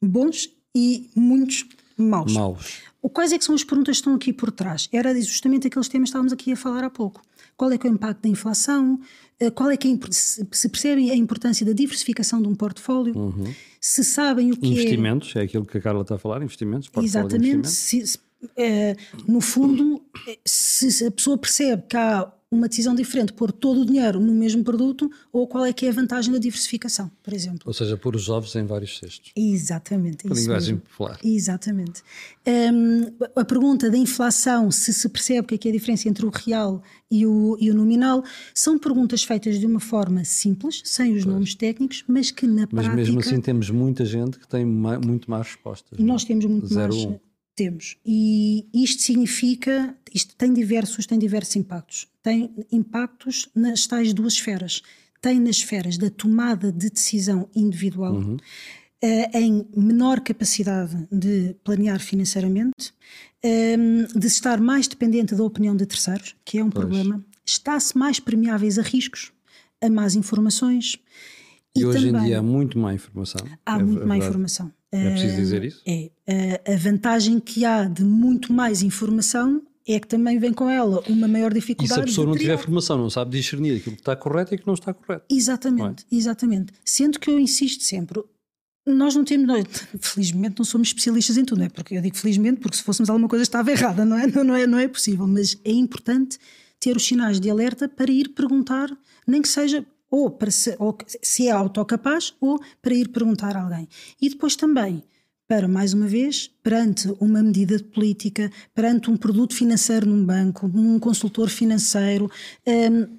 bons 0.02 0.50
e 0.76 1.10
muitos 1.16 1.66
maus. 1.98 2.34
Maus. 2.34 2.82
Quais 3.14 3.32
é 3.32 3.38
que 3.38 3.46
são 3.46 3.56
as 3.56 3.64
perguntas 3.64 3.98
que 3.98 4.02
estão 4.02 4.16
aqui 4.16 4.34
por 4.34 4.52
trás? 4.52 4.90
Era 4.92 5.14
justamente 5.22 5.68
aqueles 5.68 5.88
temas 5.88 6.08
que 6.08 6.10
estávamos 6.10 6.34
aqui 6.34 6.52
a 6.52 6.56
falar 6.56 6.84
há 6.84 6.90
pouco. 6.90 7.22
Qual 7.60 7.70
é, 7.74 7.78
que 7.78 7.86
é 7.86 7.90
o 7.90 7.94
impacto 7.94 8.22
da 8.22 8.30
inflação? 8.30 8.98
Eh, 9.38 9.52
qual 9.52 9.70
é 9.70 9.76
que 9.76 9.90
é, 9.90 9.98
se 10.10 10.70
percebem 10.70 11.12
a 11.12 11.16
importância 11.16 11.66
da 11.66 11.74
diversificação 11.74 12.42
de 12.42 12.48
um 12.48 12.56
portfólio? 12.56 13.14
Uhum. 13.18 13.54
Se 13.82 14.02
sabem 14.02 14.54
o 14.54 14.56
que 14.56 14.66
investimentos, 14.66 15.36
é... 15.36 15.42
é 15.42 15.44
aquilo 15.44 15.66
que 15.66 15.78
a 15.78 15.82
Carla 15.82 16.04
está 16.04 16.16
a 16.16 16.18
falar, 16.18 16.42
investimentos, 16.42 16.90
Exatamente. 17.04 17.70
Se, 17.70 18.08
se, 18.08 18.18
é, 18.56 18.96
no 19.28 19.42
fundo, 19.42 20.02
se 20.46 21.06
a 21.06 21.12
pessoa 21.12 21.38
percebe 21.38 21.84
que 21.90 21.98
há 21.98 22.32
uma 22.52 22.68
decisão 22.68 22.96
diferente, 22.96 23.32
pôr 23.32 23.52
todo 23.52 23.82
o 23.82 23.86
dinheiro 23.86 24.20
no 24.20 24.34
mesmo 24.34 24.64
produto 24.64 25.12
ou 25.32 25.48
qual 25.48 25.66
é 25.66 25.72
que 25.72 25.86
é 25.86 25.90
a 25.90 25.92
vantagem 25.92 26.34
da 26.34 26.40
diversificação, 26.40 27.12
por 27.22 27.32
exemplo. 27.32 27.62
Ou 27.66 27.74
seja, 27.74 27.96
pôr 27.96 28.16
os 28.16 28.28
ovos 28.28 28.56
em 28.56 28.66
vários 28.66 28.98
cestos. 28.98 29.32
Exatamente. 29.36 30.26
A 30.26 30.34
linguagem 30.34 30.78
popular. 30.78 31.20
Exatamente. 31.24 32.02
Um, 32.48 33.06
a 33.36 33.46
pergunta 33.46 33.90
da 33.90 33.98
inflação, 33.98 34.72
se 34.72 34.92
se 34.92 35.08
percebe 35.10 35.42
o 35.42 35.44
que 35.44 35.56
é, 35.56 35.58
que 35.60 35.68
é 35.68 35.72
a 35.72 35.74
diferença 35.74 36.10
entre 36.10 36.26
o 36.26 36.30
real 36.30 36.82
e 37.12 37.26
o, 37.26 37.56
e 37.60 37.70
o, 37.70 37.74
nominal, 37.76 38.24
são 38.54 38.80
perguntas 38.80 39.24
feitas 39.24 39.60
de 39.60 39.66
uma 39.68 39.80
forma 39.80 40.24
simples, 40.26 40.82
sem 40.86 41.16
os 41.16 41.24
pois. 41.24 41.34
nomes 41.34 41.56
técnicos, 41.56 42.04
mas 42.08 42.32
que 42.32 42.48
na 42.48 42.62
mas 42.62 42.70
prática... 42.70 42.96
Mas 42.96 42.96
mesmo 42.96 43.20
assim 43.20 43.40
temos 43.40 43.70
muita 43.70 44.04
gente 44.06 44.40
que 44.40 44.48
tem 44.48 44.66
muito 44.66 45.30
mais 45.30 45.48
respostas. 45.48 46.00
Nós 46.00 46.24
temos 46.24 46.46
muito 46.46 46.68
Zero 46.68 46.96
mais... 46.96 47.06
Um. 47.06 47.20
Temos. 47.56 47.98
E 48.06 48.70
isto 48.74 49.02
significa, 49.02 49.94
isto 50.16 50.34
tem 50.38 50.54
diversos, 50.54 51.06
tem 51.06 51.20
diversos 51.20 51.58
impactos. 51.58 52.08
Tem 52.30 52.52
impactos 52.72 53.50
nas 53.56 53.88
tais 53.88 54.14
duas 54.14 54.34
esferas. 54.34 54.84
Tem 55.20 55.40
nas 55.40 55.56
esferas 55.56 55.98
da 55.98 56.12
tomada 56.12 56.72
de 56.72 56.88
decisão 56.92 57.50
individual, 57.56 58.14
uhum. 58.14 58.36
uh, 58.36 59.38
em 59.38 59.66
menor 59.76 60.20
capacidade 60.20 61.08
de 61.12 61.56
planear 61.64 62.00
financeiramente, 62.00 62.94
um, 63.44 63.50
ehm, 63.50 64.08
de 64.16 64.28
estar 64.28 64.62
mais 64.62 64.88
dependente 64.88 65.34
da 65.34 65.44
opinião 65.44 65.76
de 65.76 65.88
terceiros, 65.88 66.36
que 66.46 66.60
é 66.60 66.64
um 66.64 66.70
pois. 66.70 66.86
problema. 66.86 67.26
Está-se 67.44 67.98
mais 67.98 68.20
permeáveis 68.20 68.78
a 68.78 68.84
riscos, 68.84 69.32
a 69.82 69.90
más 69.90 70.14
informações. 70.14 71.00
E, 71.76 71.80
e 71.80 71.86
hoje 71.88 72.06
também, 72.12 72.22
em 72.22 72.26
dia 72.28 72.40
há 72.40 72.44
muito 72.44 72.78
má 72.78 72.94
informação. 72.94 73.42
Há 73.66 73.80
é 73.80 73.84
muito 73.84 74.06
má 74.06 74.18
informação. 74.18 74.72
É 74.92 75.10
preciso 75.10 75.36
dizer 75.36 75.64
isso? 75.64 75.82
É. 75.88 76.12
A 76.76 76.78
vantagem 76.78 77.40
que 77.40 77.66
há 77.66 77.86
de 77.86 78.04
muito 78.04 78.54
mais 78.54 78.84
informação 78.84 79.64
é 79.94 80.00
que 80.00 80.08
também 80.08 80.38
vem 80.38 80.54
com 80.54 80.70
ela 80.70 81.02
uma 81.08 81.28
maior 81.28 81.52
dificuldade. 81.52 81.92
E 81.92 81.96
se 81.96 82.00
a 82.02 82.06
pessoa 82.06 82.28
não 82.28 82.36
tiver 82.36 82.58
formação, 82.58 82.98
não 82.98 83.10
sabe 83.10 83.32
discernir 83.32 83.78
aquilo 83.78 83.96
que 83.96 84.02
está 84.02 84.16
correto 84.16 84.54
e 84.54 84.58
que 84.58 84.68
não 84.68 84.76
está 84.76 84.94
correto. 84.94 85.26
Exatamente, 85.30 86.06
é? 86.12 86.16
exatamente. 86.16 86.74
Sendo 86.86 87.20
que 87.20 87.30
eu 87.30 87.40
insisto 87.40 87.84
sempre, 87.84 88.24
nós 88.86 89.16
não 89.16 89.24
temos, 89.24 89.48
nós, 89.48 89.66
felizmente 90.00 90.56
não 90.60 90.66
somos 90.66 90.90
especialistas 90.90 91.38
em 91.38 91.46
tudo, 91.46 91.60
não 91.60 91.66
é? 91.66 91.70
Porque 91.70 91.98
eu 91.98 92.02
digo 92.02 92.16
felizmente 92.16 92.60
porque 92.60 92.78
se 92.78 92.84
fôssemos 92.84 93.10
alguma 93.10 93.28
coisa 93.28 93.42
estava 93.42 93.72
errada, 93.72 94.06
não 94.06 94.18
é? 94.18 94.28
Não, 94.28 94.44
não 94.44 94.56
é, 94.56 94.68
não 94.68 94.78
é 94.78 94.88
possível, 94.88 95.26
mas 95.26 95.58
é 95.66 95.72
importante 95.72 96.38
ter 96.80 96.96
os 96.96 97.06
sinais 97.06 97.40
de 97.40 97.50
alerta 97.50 97.90
para 97.90 98.12
ir 98.12 98.30
perguntar, 98.30 98.96
nem 99.28 99.42
que 99.42 99.50
seja 99.50 99.86
ou, 100.10 100.30
para 100.30 100.52
se, 100.52 100.76
ou 100.80 100.98
se 101.22 101.48
é 101.48 101.52
autocapaz 101.52 102.34
ou 102.40 102.60
para 102.82 102.94
ir 102.94 103.10
perguntar 103.10 103.56
a 103.56 103.64
alguém. 103.64 103.88
E 104.22 104.30
depois 104.30 104.56
também 104.56 105.04
para, 105.50 105.68
mais 105.68 105.96
uma 105.96 106.06
vez, 106.06 106.48
perante 106.62 107.12
uma 107.20 107.42
medida 107.42 107.78
de 107.78 107.84
política, 107.84 108.52
perante 108.72 109.10
um 109.10 109.18
produto 109.18 109.56
financeiro 109.56 110.06
num 110.06 110.24
banco, 110.24 110.68
um 110.68 111.00
consultor 111.00 111.50
financeiro, 111.50 112.30
um, 112.68 113.18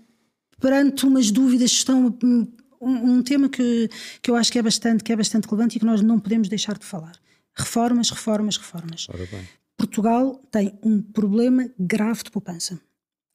perante 0.60 1.04
umas 1.04 1.32
dúvidas 1.32 1.72
que 1.72 1.78
estão. 1.78 2.16
Um, 2.22 2.46
um, 2.80 3.22
tema 3.22 3.49
que, 3.49 3.90
que 4.22 4.30
eu 4.30 4.37
acho 4.37 4.50
que 4.50 4.58
é, 4.58 4.62
bastante, 4.62 5.02
que 5.02 5.12
é 5.12 5.16
bastante 5.16 5.46
relevante 5.46 5.76
e 5.76 5.80
que 5.80 5.84
nós 5.84 6.00
não 6.00 6.20
podemos 6.20 6.49
deixar 6.49 6.78
de 6.78 6.87
falar. 6.87 7.12
Reformas, 7.52 8.08
reformas, 8.10 8.56
reformas. 8.56 9.06
Portugal 9.76 10.40
tem 10.50 10.78
um 10.82 11.02
problema 11.02 11.68
grave 11.78 12.22
de 12.22 12.30
poupança. 12.30 12.80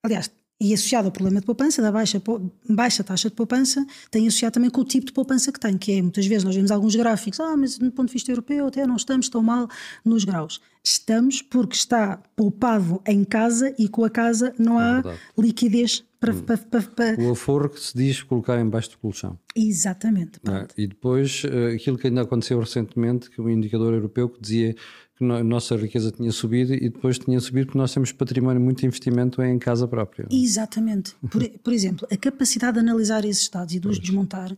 Aliás, 0.01 0.31
e 0.59 0.74
associado 0.74 1.07
ao 1.07 1.12
problema 1.12 1.39
de 1.39 1.45
poupança, 1.45 1.81
da 1.81 1.91
baixa, 1.91 2.21
baixa 2.69 3.03
taxa 3.03 3.29
de 3.29 3.35
poupança, 3.35 3.85
tem 4.09 4.27
associado 4.27 4.53
também 4.53 4.69
com 4.69 4.81
o 4.81 4.85
tipo 4.85 5.05
de 5.05 5.12
poupança 5.12 5.51
que 5.51 5.59
tem, 5.59 5.77
que 5.77 5.91
é 5.91 6.01
muitas 6.01 6.25
vezes 6.25 6.43
nós 6.43 6.55
vemos 6.55 6.71
alguns 6.71 6.95
gráficos, 6.95 7.39
ah, 7.39 7.57
mas 7.57 7.77
do 7.77 7.91
ponto 7.91 8.07
de 8.07 8.13
vista 8.13 8.31
europeu 8.31 8.67
até 8.67 8.85
não 8.88 8.95
estamos 8.95 9.27
tão 9.27 9.43
mal 9.43 9.67
nos 10.03 10.24
graus. 10.24 10.62
Estamos 10.88 11.42
porque 11.42 11.75
está 11.75 12.22
poupado 12.36 13.01
em 13.08 13.24
casa 13.24 13.74
e 13.75 13.89
com 13.89 14.06
a 14.06 14.10
casa 14.10 14.54
não 14.60 14.77
há 14.77 15.01
é 15.04 15.42
liquidez 15.42 16.04
para, 16.20 16.32
hum. 16.32 16.42
para, 16.42 16.58
para, 16.58 16.82
para, 16.84 17.22
O 17.24 17.32
aforro 17.32 17.70
que 17.70 17.80
se 17.80 17.98
diz 17.98 18.22
colocar 18.22 18.60
embaixo 18.62 18.92
do 18.92 19.00
colchão. 19.00 19.39
Exatamente. 19.56 20.39
É? 20.48 20.68
E 20.77 20.86
depois 20.86 21.42
eh, 21.44 21.74
aquilo 21.74 21.98
que 21.98 22.06
ainda 22.06 22.22
aconteceu 22.22 22.60
recentemente, 22.60 23.32
que 23.32 23.42
o 23.42 23.46
um 23.46 23.50
indicador 23.50 23.96
europeu 23.96 24.30
que 24.30 24.39
dizia 24.39 24.75
que 25.18 25.24
a 25.24 25.44
nossa 25.44 25.75
riqueza 25.75 26.12
tinha 26.12 26.32
subido 26.32 26.75
e 26.75 26.89
depois 26.89 27.18
tinha 27.18 27.39
subido 27.39 27.68
porque 27.68 27.80
nós 27.80 27.92
temos 27.92 28.12
património, 28.12 28.62
muito 28.62 28.86
investimento 28.86 29.42
em 29.42 29.58
casa 29.58 29.88
própria. 29.88 30.27
É? 30.30 30.36
Exatamente. 30.36 31.15
Por, 31.32 31.50
por, 31.63 31.74
exemplo, 31.74 32.08
a 32.12 32.18
capacidade 32.18 32.74
de 32.74 32.80
analisar 32.82 33.25
esses 33.25 33.50
dados 33.50 33.74
e 33.74 33.80
de 33.80 33.88
os 33.88 33.98
desmontar, 33.98 34.56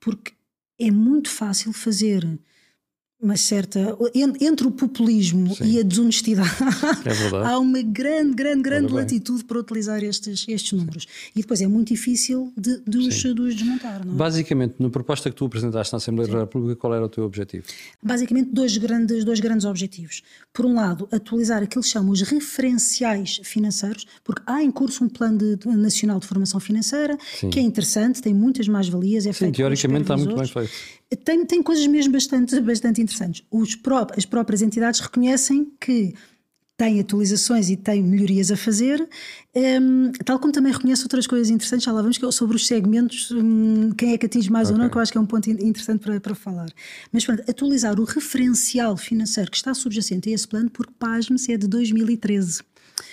porque 0.00 0.32
é 0.76 0.90
muito 0.90 1.30
fácil 1.30 1.72
fazer 1.72 2.26
uma 3.20 3.36
certa. 3.36 3.96
Entre 4.14 4.66
o 4.66 4.70
populismo 4.70 5.54
Sim. 5.54 5.64
e 5.64 5.80
a 5.80 5.82
desonestidade, 5.82 6.50
é 7.04 7.36
há 7.44 7.58
uma 7.58 7.82
grande, 7.82 8.34
grande, 8.34 8.62
grande 8.62 8.92
latitude 8.92 9.44
para 9.44 9.58
utilizar 9.58 10.02
estes, 10.04 10.46
estes 10.48 10.72
números. 10.72 11.06
E 11.34 11.40
depois 11.40 11.60
é 11.60 11.66
muito 11.66 11.88
difícil 11.88 12.52
de, 12.56 12.80
de, 12.86 12.98
os, 12.98 13.14
de 13.14 13.40
os, 13.40 13.56
desmontar. 13.56 14.02
É? 14.02 14.04
Basicamente, 14.04 14.76
na 14.78 14.88
proposta 14.88 15.30
que 15.30 15.36
tu 15.36 15.46
apresentaste 15.46 15.92
na 15.92 15.96
Assembleia 15.96 16.30
da 16.30 16.38
República, 16.40 16.76
qual 16.76 16.94
era 16.94 17.04
o 17.04 17.08
teu 17.08 17.24
objetivo? 17.24 17.64
Basicamente, 18.02 18.50
dois 18.52 18.76
grandes, 18.76 19.24
dois 19.24 19.40
grandes 19.40 19.66
objetivos. 19.66 20.22
Por 20.52 20.64
um 20.64 20.74
lado, 20.74 21.08
atualizar 21.10 21.62
aquilo 21.62 21.82
que 21.82 21.90
chamam 21.90 22.12
os 22.12 22.22
referenciais 22.22 23.40
financeiros, 23.42 24.06
porque 24.22 24.42
há 24.46 24.62
em 24.62 24.70
curso 24.70 25.04
um 25.04 25.08
plano 25.08 25.38
de 25.38 25.68
nacional 25.68 26.20
de 26.20 26.26
formação 26.26 26.60
financeira 26.60 27.18
Sim. 27.34 27.50
que 27.50 27.58
é 27.58 27.62
interessante, 27.62 28.22
tem 28.22 28.32
muitas 28.32 28.68
mais-valias. 28.68 29.26
É 29.26 29.32
Sim, 29.32 29.50
teoricamente 29.50 30.02
está 30.02 30.16
muito 30.16 30.36
bem 30.36 30.46
feito 30.46 30.70
tem, 31.16 31.44
tem 31.44 31.62
coisas 31.62 31.86
mesmo 31.86 32.12
bastante, 32.12 32.60
bastante 32.60 33.00
interessantes. 33.00 33.44
Os 33.50 33.74
pró 33.74 34.06
as 34.16 34.24
próprias 34.24 34.62
entidades 34.62 35.00
reconhecem 35.00 35.72
que 35.80 36.14
têm 36.78 37.00
atualizações 37.00 37.68
e 37.68 37.76
têm 37.76 38.00
melhorias 38.04 38.52
a 38.52 38.56
fazer, 38.56 39.06
um, 39.82 40.12
tal 40.24 40.38
como 40.38 40.52
também 40.52 40.72
reconhece 40.72 41.02
outras 41.02 41.26
coisas 41.26 41.50
interessantes, 41.50 41.84
já 41.84 41.90
lá 41.90 42.00
vamos, 42.00 42.16
que 42.16 42.24
é 42.24 42.30
sobre 42.30 42.54
os 42.54 42.68
segmentos, 42.68 43.32
um, 43.32 43.90
quem 43.90 44.12
é 44.12 44.18
que 44.18 44.26
atinge 44.26 44.48
mais 44.48 44.68
okay. 44.68 44.76
ou 44.76 44.82
não, 44.84 44.88
que 44.88 44.96
eu 44.96 45.02
acho 45.02 45.10
que 45.10 45.18
é 45.18 45.20
um 45.20 45.26
ponto 45.26 45.50
interessante 45.50 45.98
para, 45.98 46.20
para 46.20 46.36
falar. 46.36 46.68
Mas 47.10 47.26
pronto, 47.26 47.42
atualizar 47.50 47.98
o 47.98 48.04
referencial 48.04 48.96
financeiro 48.96 49.50
que 49.50 49.56
está 49.56 49.74
subjacente 49.74 50.30
a 50.30 50.32
esse 50.32 50.46
plano, 50.46 50.70
porque 50.70 50.92
pasme-se 50.96 51.52
é 51.52 51.56
de 51.56 51.66
2013. 51.66 52.60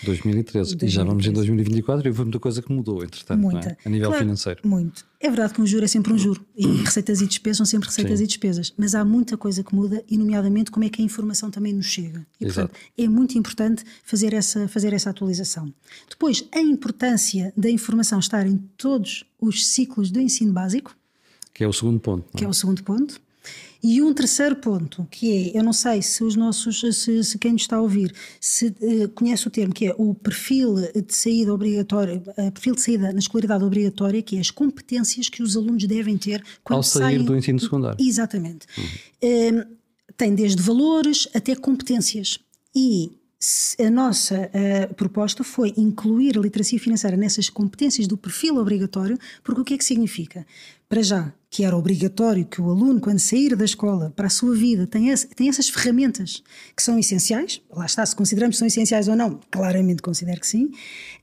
2013. 0.04 0.75
2013. 0.75 0.86
E 0.86 0.89
já 0.89 1.04
vamos 1.04 1.25
em 1.25 1.32
2024 1.32 2.08
e 2.08 2.10
houve 2.10 2.22
muita 2.24 2.39
coisa 2.39 2.62
que 2.62 2.72
mudou, 2.72 3.04
entretanto, 3.04 3.39
é? 3.39 3.42
muita. 3.42 3.70
É? 3.70 3.77
a 3.86 3.89
nível 3.89 4.10
claro, 4.10 4.24
financeiro. 4.24 4.62
Muito. 4.63 5.06
É 5.20 5.30
verdade 5.30 5.54
que 5.54 5.62
um 5.62 5.65
juro 5.65 5.86
é 5.86 5.88
sempre 5.88 6.13
um 6.13 6.18
juro 6.18 6.46
e 6.56 6.65
receitas 6.84 7.22
e 7.22 7.27
despesas 7.27 7.58
são 7.58 7.65
sempre 7.65 7.88
receitas 7.89 8.20
Sim. 8.20 8.24
e 8.24 8.27
despesas, 8.27 8.74
mas 8.77 8.96
há 8.96 9.04
muita 9.04 9.38
coisa 9.38 9.63
que 9.63 9.74
muda 9.74 10.04
e, 10.10 10.18
nomeadamente, 10.18 10.72
como 10.72 10.86
é 10.86 10.89
que 10.89 11.01
a 11.01 11.06
informação 11.06 11.50
também 11.50 11.74
nos 11.74 11.86
chega. 11.86 12.25
E, 12.39 12.46
Exato. 12.46 12.70
portanto, 12.70 12.92
é 12.98 13.08
muito 13.08 13.38
importante 13.38 13.84
fazer 14.04 14.34
essa, 14.34 14.68
fazer 14.68 14.94
essa 14.94 15.10
atualização. 15.10 15.74
Depois, 16.10 16.48
a 16.54 16.60
importância 16.60 17.54
da 17.56 17.70
informação 17.70 18.20
estar 18.20 18.46
em 18.46 18.58
todos 18.77 19.25
os 19.39 19.68
ciclos 19.68 20.12
do 20.12 20.20
ensino 20.20 20.54
básico. 20.54 20.96
Que 21.54 21.63
é 21.63 21.68
o 21.68 21.74
segundo 21.74 22.00
ponto. 22.00 22.38
Que 22.38 22.44
é 22.44 22.48
o 22.48 22.54
segundo 22.54 22.84
ponto. 22.84 23.20
E 23.84 24.02
um 24.02 24.14
terceiro 24.14 24.56
ponto, 24.56 25.08
que 25.12 25.52
é, 25.54 25.60
eu 25.60 25.64
não 25.64 25.74
sei 25.74 26.02
se 26.02 26.24
os 26.24 26.36
nossos, 26.36 26.80
se, 26.80 27.24
se 27.24 27.38
quem 27.38 27.54
nos 27.54 27.62
está 27.62 27.75
a 27.75 27.82
ouvir, 27.82 28.12
se 28.42 28.68
uh, 28.68 29.10
conhece 29.10 29.48
o 29.48 29.52
termo, 29.52 29.74
que 29.74 29.86
é 29.86 29.96
o 29.98 30.16
perfil 30.16 30.75
de 30.75 31.16
saída 31.16 31.54
obrigatória, 31.54 32.22
uh, 32.38 32.52
perfil 32.52 32.75
de 32.75 32.82
saída 32.82 33.14
na 33.14 33.20
escolaridade 33.20 33.64
obrigatória, 33.64 34.22
que 34.24 34.38
é 34.38 34.40
as 34.40 34.50
competências 34.50 35.30
que 35.30 35.44
os 35.44 35.56
alunos 35.56 35.86
devem 35.86 36.18
ter 36.18 36.44
quando 36.64 36.78
Ao 36.78 36.84
sair 36.84 37.18
saem, 37.18 37.24
do 37.24 37.38
ensino 37.38 37.60
secundário. 37.60 37.98
Exatamente. 38.04 38.66
Uhum. 38.78 39.60
Uh, 39.60 39.66
tem 40.18 40.34
desde 40.34 40.62
valores 40.62 41.28
até 41.34 41.56
competências. 41.56 42.40
E 42.75 43.12
a 43.80 43.90
nossa 43.90 44.50
uh, 44.50 44.94
proposta 44.96 45.44
foi 45.44 45.74
incluir 45.78 46.38
a 46.38 46.42
literacia 46.42 46.80
financeira 46.80 47.16
nessas 47.16 47.50
competências 47.50 48.08
do 48.08 48.18
perfil 48.18 48.58
obrigatório, 48.58 49.18
porque 49.44 49.62
o 49.62 49.64
que 49.64 49.74
é 49.75 49.78
que 49.78 49.86
significa? 49.86 50.46
Para 50.90 51.02
já, 51.02 51.34
que 51.56 51.64
era 51.64 51.78
obrigatório 51.78 52.44
que 52.44 52.62
o 52.62 52.70
aluno, 52.70 53.00
quando 53.00 53.18
sair 53.18 53.56
da 53.56 53.64
escola 53.64 54.12
para 54.14 54.28
a 54.28 54.30
sua 54.30 54.54
vida, 54.54 54.86
tenha, 54.86 55.16
tenha 55.38 55.50
essas 55.50 55.70
ferramentas 55.70 56.44
que 56.76 56.84
são 56.84 57.00
essenciais, 57.00 57.62
lá 57.72 57.86
está, 57.86 58.06
se 58.06 58.14
consideramos 58.14 58.58
que 58.58 58.60
são 58.60 58.68
essenciais 58.68 59.08
ou 59.08 59.16
não, 59.16 59.40
claramente 59.50 60.02
considero 60.02 60.42
que 60.42 60.48
sim, 60.48 60.70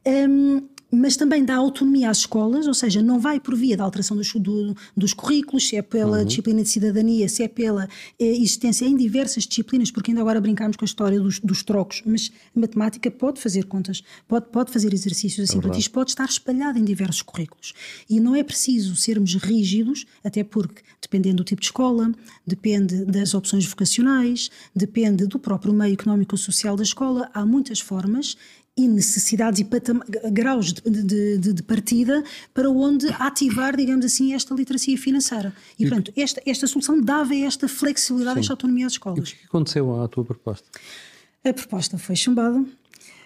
um, 0.06 0.66
mas 0.92 1.16
também 1.16 1.42
dá 1.42 1.56
autonomia 1.56 2.10
às 2.10 2.18
escolas, 2.18 2.66
ou 2.66 2.74
seja, 2.74 3.00
não 3.00 3.18
vai 3.18 3.40
por 3.40 3.56
via 3.56 3.74
da 3.78 3.82
alteração 3.82 4.14
dos, 4.14 4.30
do, 4.34 4.76
dos 4.94 5.14
currículos, 5.14 5.66
se 5.66 5.74
é 5.74 5.80
pela 5.80 6.18
uhum. 6.18 6.24
disciplina 6.26 6.62
de 6.62 6.68
cidadania, 6.68 7.28
se 7.30 7.42
é 7.42 7.48
pela 7.48 7.88
eh, 8.18 8.26
existência 8.26 8.84
em 8.84 8.94
diversas 8.94 9.44
disciplinas, 9.44 9.90
porque 9.90 10.10
ainda 10.10 10.20
agora 10.20 10.38
brincámos 10.38 10.76
com 10.76 10.84
a 10.84 10.86
história 10.86 11.18
dos, 11.18 11.40
dos 11.40 11.62
trocos, 11.62 12.02
mas 12.04 12.30
a 12.54 12.60
matemática 12.60 13.10
pode 13.10 13.40
fazer 13.40 13.64
contas, 13.64 14.02
pode, 14.28 14.50
pode 14.50 14.70
fazer 14.70 14.92
exercícios 14.92 15.48
assim, 15.48 15.58
é 15.58 15.62
portanto, 15.62 15.80
isto 15.80 15.90
pode 15.90 16.10
estar 16.10 16.26
espalhado 16.26 16.78
em 16.78 16.84
diversos 16.84 17.22
currículos. 17.22 17.72
E 18.08 18.20
não 18.20 18.34
é 18.34 18.42
preciso 18.42 18.94
sermos 18.94 19.34
rígidos, 19.36 20.04
até 20.22 20.44
porque, 20.44 20.82
dependendo 21.00 21.36
do 21.36 21.44
tipo 21.44 21.62
de 21.62 21.68
escola, 21.68 22.12
depende 22.46 23.06
das 23.06 23.32
opções 23.32 23.64
vocacionais, 23.64 24.50
depende 24.76 25.26
do 25.26 25.38
próprio 25.38 25.72
meio 25.72 25.94
económico-social 25.94 26.76
da 26.76 26.82
escola, 26.82 27.30
há 27.32 27.46
muitas 27.46 27.80
formas 27.80 28.36
e 28.76 28.88
necessidades 28.88 29.60
e 29.60 30.30
graus 30.30 30.72
de, 30.72 31.38
de, 31.38 31.52
de, 31.52 31.62
partida 31.62 32.24
para 32.54 32.70
onde 32.70 33.06
ativar, 33.18 33.76
digamos 33.76 34.04
assim, 34.04 34.32
esta 34.32 34.54
literacia 34.54 34.96
financeira. 34.96 35.52
E, 35.78 35.84
e 35.84 35.88
portanto, 35.88 36.12
esta, 36.16 36.42
esta 36.46 36.66
solução 36.66 37.00
dava 37.00 37.34
esta 37.34 37.68
flexibilidade, 37.68 38.36
sim. 38.36 38.40
esta 38.40 38.52
autonomia 38.54 38.86
às 38.86 38.92
escolas. 38.92 39.18
E 39.18 39.32
o 39.32 39.36
que 39.36 39.46
aconteceu 39.46 40.02
à 40.02 40.08
tua 40.08 40.24
proposta? 40.24 40.66
A 41.44 41.52
proposta 41.52 41.98
foi 41.98 42.16
chumbada. 42.16 42.64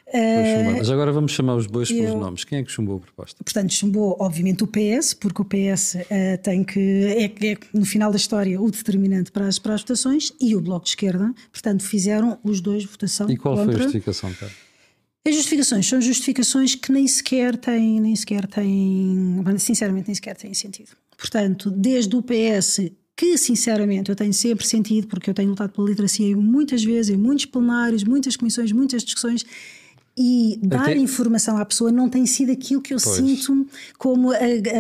Uh, 0.09 0.79
Mas 0.79 0.89
agora 0.89 1.11
vamos 1.11 1.33
chamar 1.33 1.57
os 1.57 1.67
bois 1.67 1.89
pelos 1.89 2.15
nomes. 2.15 2.45
Quem 2.45 2.61
é 2.61 2.63
que 2.63 2.71
chumbou 2.71 2.97
a 2.97 3.01
proposta? 3.01 3.43
Portanto, 3.43 3.73
chumbou, 3.73 4.17
obviamente, 4.21 4.63
o 4.63 4.67
PS, 4.67 5.15
porque 5.15 5.43
o 5.43 5.45
PS 5.45 5.95
uh, 5.95 6.07
eh, 6.09 6.37
tem 6.37 6.63
que. 6.63 6.81
É, 6.81 7.25
é, 7.25 7.59
no 7.75 7.85
final 7.85 8.11
da 8.11 8.17
história, 8.17 8.61
o 8.61 8.71
determinante 8.71 9.33
para 9.33 9.49
as, 9.49 9.59
para 9.59 9.75
as 9.75 9.81
votações, 9.81 10.33
e 10.41 10.55
o 10.55 10.61
Bloco 10.61 10.85
de 10.85 10.91
Esquerda. 10.91 11.35
Portanto, 11.51 11.83
fizeram 11.83 12.39
os 12.45 12.61
dois 12.61 12.85
votação. 12.85 13.29
E 13.29 13.37
qual 13.37 13.57
contra... 13.57 13.73
foi 13.73 13.81
a 13.81 13.83
justificação, 13.83 14.33
cara? 14.35 14.53
As 15.27 15.35
justificações 15.35 15.87
são 15.89 16.01
justificações 16.01 16.75
que 16.75 16.93
nem 16.93 17.07
sequer 17.07 17.57
têm, 17.57 18.01
nem 18.01 18.15
sequer 18.15 18.47
têm, 18.47 19.43
sinceramente, 19.59 20.07
nem 20.09 20.15
sequer 20.15 20.37
têm 20.37 20.55
sentido. 20.55 20.91
Portanto, 21.17 21.71
desde 21.71 22.15
o 22.15 22.23
PS 22.23 22.93
que 23.17 23.39
sinceramente 23.39 24.11
eu 24.11 24.15
tenho 24.15 24.35
sempre 24.35 24.67
sentido, 24.67 25.07
porque 25.07 25.31
eu 25.31 25.35
tenho 25.35 25.49
lutado 25.49 25.73
pela 25.73 25.89
literacia 25.89 26.37
muitas 26.37 26.85
vezes, 26.85 27.15
em 27.15 27.17
muitos 27.17 27.47
plenários, 27.47 28.05
muitas 28.05 28.37
comissões, 28.37 28.71
muitas 28.73 29.03
discussões, 29.03 29.45
e 30.19 30.59
dar 30.63 30.83
Até... 30.83 30.97
informação 30.97 31.57
à 31.57 31.65
pessoa 31.65 31.91
não 31.91 32.09
tem 32.09 32.27
sido 32.27 32.53
aquilo 32.53 32.81
que 32.81 32.93
eu 32.95 32.99
pois. 33.03 33.17
sinto 33.17 33.67
como 33.99 34.31
a, 34.31 34.37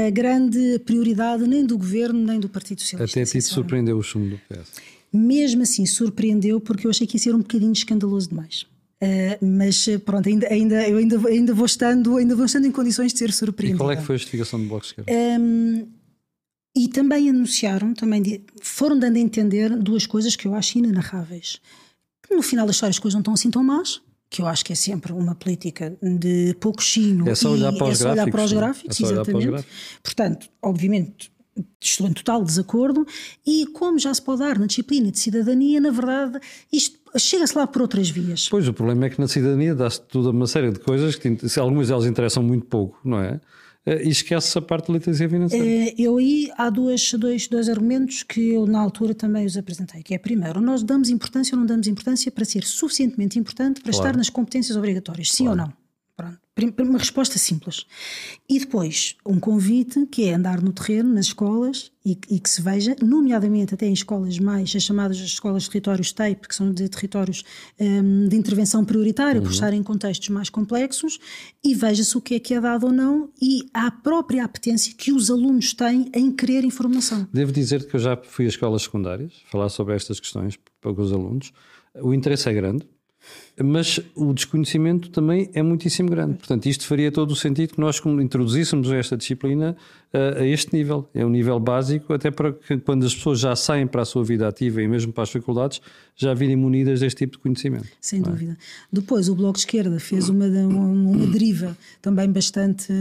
a, 0.07 0.11
grande 0.11 0.79
prioridade 0.81 1.47
nem 1.47 1.65
do 1.65 1.77
governo 1.77 2.25
nem 2.25 2.39
do 2.39 2.49
Partido 2.49 2.81
Socialista. 2.81 3.21
Até 3.21 3.31
ti 3.31 3.39
te 3.39 3.45
surpreendeu 3.45 3.99
o 3.99 4.03
chumbo 4.03 4.31
do 4.31 4.37
PS? 4.37 4.71
Mesmo 5.13 5.63
assim, 5.63 5.85
surpreendeu 5.87 6.61
porque 6.61 6.87
eu 6.87 6.91
achei 6.91 7.07
que 7.07 7.17
ia 7.17 7.23
ser 7.23 7.35
um 7.35 7.39
bocadinho 7.39 7.73
escandaloso 7.73 8.29
demais. 8.29 8.67
Uh, 9.03 9.45
mas 9.45 9.87
pronto, 10.05 10.27
ainda, 10.29 10.49
ainda, 10.49 10.89
eu 10.89 10.97
ainda, 10.97 11.29
ainda, 11.29 11.53
vou 11.53 11.67
estando, 11.67 12.17
ainda 12.17 12.35
vou 12.35 12.47
estando 12.47 12.67
em 12.67 12.73
condições 12.73 13.13
de 13.13 13.19
ser 13.19 13.33
surpreendida. 13.33 13.77
E 13.77 13.79
qual 13.79 13.91
é 13.91 13.97
que 13.97 14.03
foi 14.03 14.15
a 14.15 14.19
justificação 14.19 14.59
do 14.59 14.67
Bloco 14.67 14.85
de 14.85 14.89
Esquerda? 14.89 15.13
Um, 15.13 15.87
e 16.75 16.89
também 16.89 17.31
anunciaram, 17.31 17.95
também 17.95 18.45
foram 18.61 18.99
dando 18.99 19.17
a 19.17 19.21
entender 19.21 19.75
duas 19.77 20.07
coisas 20.07 20.37
que 20.37 20.47
eu 20.47 20.55
acho 20.55 20.79
inenarráveis. 20.79 21.61
No 22.31 22.43
final 22.43 22.67
da 22.67 22.73
história 22.73 22.91
as 22.91 22.99
coisas 22.99 23.15
não 23.15 23.21
estão 23.21 23.35
assim 23.35 23.51
tão 23.51 23.63
más, 23.63 24.01
que 24.29 24.43
eu 24.43 24.47
acho 24.47 24.65
que 24.65 24.73
é 24.73 24.77
sempre 24.77 25.13
uma 25.13 25.35
política 25.35 25.97
de 26.03 26.55
pouquinho. 26.61 27.29
É 27.29 27.35
só 27.35 27.51
olhar 27.51 27.73
para 27.73 27.89
os 27.89 28.01
é 28.01 28.05
gráficos. 28.05 28.31
Para 28.33 28.45
os 28.45 28.53
gráficos 28.53 29.01
é 29.01 29.05
exatamente. 29.05 29.47
Gráficos. 29.47 29.77
Portanto, 30.03 30.49
obviamente, 30.61 31.33
estou 31.81 32.07
em 32.09 32.13
total 32.13 32.45
desacordo 32.45 33.07
e 33.47 33.67
como 33.69 33.99
já 33.99 34.13
se 34.13 34.21
pode 34.21 34.41
dar 34.41 34.59
na 34.59 34.67
disciplina 34.67 35.11
de 35.11 35.19
cidadania, 35.19 35.81
na 35.81 35.91
verdade, 35.91 36.41
isto 36.73 36.99
chega-se 37.19 37.57
lá 37.57 37.67
por 37.67 37.83
outras 37.83 38.09
vias. 38.09 38.49
Pois, 38.49 38.67
o 38.69 38.73
problema 38.73 39.07
é 39.07 39.11
que 39.11 39.21
na 39.21 39.29
cidadania 39.29 39.75
dá-se 39.75 40.01
toda 40.03 40.31
uma 40.31 40.47
série 40.47 40.71
de 40.71 40.79
coisas 40.79 41.17
que 41.17 41.39
algumas 41.59 41.89
delas 41.89 42.07
interessam 42.07 42.43
muito 42.43 42.67
pouco, 42.67 42.99
não 43.05 43.21
é? 43.21 43.41
Eh, 43.87 44.07
e 44.07 44.09
esquece 44.09 44.59
a 44.59 44.61
parte 44.61 44.89
da 44.89 44.95
literacia 44.95 45.29
financeira. 45.29 45.65
Eh, 45.65 45.95
eu 45.97 46.19
aí 46.19 46.51
há 46.57 46.69
dois, 46.69 47.13
dois, 47.15 47.47
dois 47.47 47.69
argumentos 47.69 48.23
que 48.23 48.51
eu 48.51 48.67
na 48.67 48.81
altura 48.81 49.15
também 49.15 49.47
os 49.47 49.57
apresentei, 49.57 50.03
que 50.03 50.15
é 50.15 50.19
primeiro, 50.19 50.61
nós 50.61 50.83
damos 50.83 51.09
importância 51.09 51.55
ou 51.55 51.61
não 51.61 51.67
damos 51.67 51.87
importância 51.87 52.31
para 52.33 52.45
ser 52.45 52.65
suficientemente 52.65 53.39
importante 53.39 53.81
para 53.81 53.93
claro. 53.93 54.07
estar 54.09 54.19
nas 54.19 54.29
competências 54.29 54.77
obrigatórias, 54.77 55.31
sim 55.31 55.45
claro. 55.45 55.61
ou 55.61 55.67
não? 55.67 55.86
Uma 56.79 56.99
resposta 56.99 57.39
simples. 57.39 57.85
E 58.49 58.59
depois, 58.59 59.15
um 59.27 59.39
convite 59.39 60.07
que 60.07 60.25
é 60.25 60.35
andar 60.35 60.63
no 60.63 60.73
terreno, 60.73 61.13
nas 61.13 61.27
escolas, 61.27 61.93
e, 62.03 62.19
e, 62.31 62.41
que 62.41 62.49
se 62.49 62.63
veja, 62.63 62.97
nomeadamente 63.03 63.75
até 63.75 63.87
em 63.87 63.93
escolas 63.93 64.39
mais, 64.39 64.75
as 64.75 64.83
chamadas 64.83 65.19
escolas 65.19 65.65
de 65.65 65.71
territórios 65.71 66.13
TAPE, 66.13 66.49
que 66.49 66.55
são 66.55 66.73
de 66.73 66.89
territórios 66.89 67.45
um, 67.79 68.27
de 68.27 68.37
intervenção 68.37 68.87
prioritária, 68.87 69.39
uhum. 69.39 69.47
por 69.47 69.53
estar 69.53 69.75
em 69.75 69.83
contextos 69.83 70.31
mais 70.31 70.49
complexos, 70.49 71.19
e 71.63 71.75
veja-se 71.75 72.17
o 72.17 72.23
que 72.23 72.37
é 72.37 72.41
que 72.41 72.55
é 72.55 72.61
dado 72.61 72.87
ou 72.87 72.93
não 72.93 73.29
e 73.43 73.69
a 73.75 73.91
própria 73.91 74.43
apetência 74.43 74.95
que 74.97 75.13
os 75.13 75.31
alunos 75.31 75.75
têm 75.75 76.11
em 76.15 76.33
querer 76.33 76.65
informação. 76.65 77.29
Devo 77.35 77.53
dizer 77.53 77.87
que 77.87 77.97
eu 77.97 78.01
já 78.01 78.17
fui 78.17 78.47
a 78.47 78.49
escolas 78.49 78.83
secundárias, 78.83 79.43
falar 79.51 79.69
sobre 79.69 79.95
estas 79.95 80.19
questões 80.19 80.59
para 80.81 80.91
os 80.91 81.13
alunos. 81.13 81.53
O 82.01 82.15
interesse 82.15 82.49
é 82.49 82.55
grande, 82.55 82.87
mas 83.63 84.01
o 84.15 84.35
desconhecimento 84.35 85.09
também 85.11 85.51
é 85.55 85.63
muitíssimo 85.63 86.11
grande. 86.11 86.35
Portanto, 86.35 86.67
isto 86.67 86.87
faria 86.87 87.11
todo 87.11 87.31
o 87.31 87.37
sentido 87.37 87.75
que 87.75 87.81
nós 87.81 88.01
introduzíssemos 88.05 88.91
esta 88.91 89.17
disciplina 89.17 89.77
a, 90.13 90.41
a, 90.41 90.47
este 90.47 90.75
nível. 90.75 91.09
É 91.15 91.25
um 91.25 91.31
nível 91.31 91.59
básico, 91.59 92.13
até 92.13 92.31
para 92.31 92.53
que 92.53 92.79
quando 92.79 93.07
as 93.07 93.15
pessoas 93.15 93.41
já 93.41 93.57
saem 93.57 93.87
para 93.87 94.03
a 94.03 94.05
sua 94.05 94.25
vida 94.25 94.47
ativa 94.47 94.83
e 94.83 94.89
mesmo 94.89 95.13
para 95.13 95.23
as 95.23 95.31
faculdades, 95.31 95.81
já 96.15 96.33
virem 96.33 96.57
munidas 96.57 97.01
deste 97.01 97.19
tipo 97.19 97.33
de 97.33 97.39
conhecimento. 97.39 97.87
Sem 98.01 98.21
é? 98.21 98.23
dúvida. 98.23 98.57
Depois, 98.91 99.29
o 99.29 99.35
Bloco 99.35 99.55
de 99.55 99.61
Esquerda 99.61 100.01
fez 100.01 100.29
uma, 100.29 100.47
uma, 100.47 100.87
uma, 100.87 101.27
deriva 101.27 101.77
também 102.01 102.31
bastante, 102.31 102.93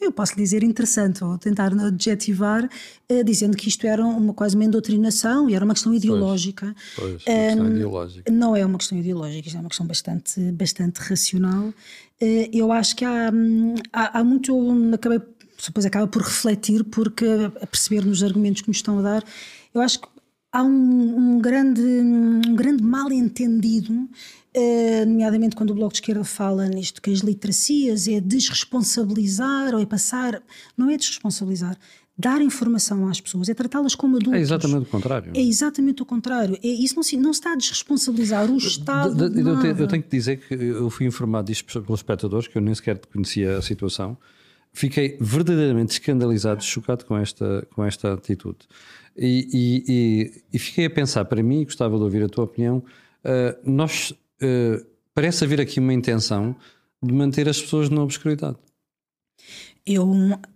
eu 0.00 0.12
posso 0.12 0.36
dizer, 0.36 0.62
interessante, 0.62 1.24
ou 1.24 1.36
tentar 1.36 1.72
adjetivar, 1.72 2.68
eh, 3.08 3.24
dizendo 3.24 3.56
que 3.56 3.68
isto 3.68 3.84
era 3.86 4.04
uma 4.04 4.32
quase 4.32 4.54
uma 4.54 4.64
endotrinação 4.64 5.50
e 5.50 5.54
era 5.54 5.64
uma 5.64 5.74
questão 5.74 5.92
ideológica. 5.92 6.74
Pois, 6.96 7.24
pois 7.24 7.36
uma 7.36 7.46
questão 7.46 7.66
um, 7.66 7.70
ideológica. 7.70 8.32
Não 8.32 8.56
é 8.56 8.64
uma 8.64 8.78
questão 8.78 8.98
ideológica, 8.98 9.48
isto 9.48 9.56
é 9.56 9.60
uma 9.60 9.68
questão 9.68 9.83
bastante, 9.84 10.40
bastante 10.52 10.98
racional. 10.98 11.68
Uh, 12.20 12.48
eu 12.52 12.72
acho 12.72 12.96
que 12.96 13.04
há, 13.04 13.30
hum, 13.32 13.74
há, 13.92 14.18
há 14.18 14.24
muito. 14.24 14.54
Acabei, 14.94 15.20
depois 15.64 15.86
acaba 15.86 16.06
por 16.06 16.22
refletir, 16.22 16.84
porque 16.84 17.26
a 17.60 17.66
perceber 17.66 18.04
nos 18.04 18.22
argumentos 18.22 18.62
que 18.62 18.68
nos 18.68 18.78
estão 18.78 18.98
a 18.98 19.02
dar, 19.02 19.24
eu 19.74 19.80
acho 19.80 20.00
que 20.00 20.08
há 20.52 20.62
um, 20.62 21.34
um 21.34 21.38
grande, 21.38 21.82
um 21.82 22.54
grande 22.54 22.82
mal 22.82 23.12
entendido 23.12 24.08
Uh, 24.56 25.04
nomeadamente 25.04 25.56
quando 25.56 25.70
o 25.70 25.74
Bloco 25.74 25.94
de 25.94 25.96
Esquerda 25.96 26.22
fala 26.22 26.68
nisto, 26.68 27.02
que 27.02 27.10
as 27.10 27.18
literacias 27.18 28.06
é 28.06 28.20
desresponsabilizar 28.20 29.74
ou 29.74 29.80
é 29.80 29.86
passar, 29.86 30.40
não 30.76 30.88
é 30.88 30.96
desresponsabilizar, 30.96 31.76
dar 32.16 32.40
informação 32.40 33.08
às 33.08 33.20
pessoas, 33.20 33.48
é 33.48 33.54
tratá-las 33.54 33.94
como 33.94 34.16
adultos. 34.16 34.38
É 34.38 34.40
exatamente 34.40 34.82
o 34.82 34.90
contrário. 34.90 35.32
É 35.34 35.40
exatamente 35.40 36.02
o 36.02 36.06
contrário. 36.06 36.58
É, 36.62 36.68
isso 36.68 36.94
não 36.94 37.02
se, 37.02 37.16
não 37.16 37.30
está 37.32 37.52
a 37.52 37.56
desresponsabilizar 37.56 38.48
o 38.50 38.56
Estado. 38.56 39.28
De, 39.28 39.42
de, 39.42 39.48
eu, 39.48 39.60
tenho, 39.60 39.76
eu, 39.76 39.88
tenho, 39.88 40.02
que 40.02 40.08
dizer 40.08 40.36
que 40.36 40.54
eu 40.54 40.88
fui 40.90 41.06
informado 41.06 41.48
disto 41.48 41.82
pelos 41.82 42.00
espectadores, 42.00 42.46
que 42.46 42.56
eu 42.56 42.62
nem 42.62 42.74
sequer 42.74 43.00
conhecia 43.12 43.58
a 43.58 43.62
situação. 43.62 44.16
Fiquei 44.72 45.16
verdadeiramente 45.20 45.92
escandalizado, 45.92 46.62
chocado 46.62 47.04
com 47.04 47.16
esta, 47.16 47.66
com 47.74 47.84
esta 47.84 48.12
atitude. 48.12 48.58
E, 49.16 49.48
e, 49.52 49.84
e, 49.88 50.42
e 50.52 50.58
fiquei 50.58 50.86
a 50.86 50.90
pensar, 50.90 51.24
para 51.24 51.42
mim, 51.42 51.64
gostava 51.64 51.96
de 51.96 52.02
ouvir 52.02 52.22
a 52.24 52.28
tua 52.28 52.44
opinião, 52.44 52.78
uh, 52.78 53.70
nós, 53.70 54.10
uh, 54.10 54.84
parece 55.14 55.44
haver 55.44 55.60
aqui 55.60 55.78
uma 55.78 55.92
intenção 55.92 56.56
de 57.02 57.12
manter 57.12 57.48
as 57.48 57.60
pessoas 57.60 57.88
na 57.88 58.02
obscuridade. 58.02 58.56
Eu, 59.86 60.10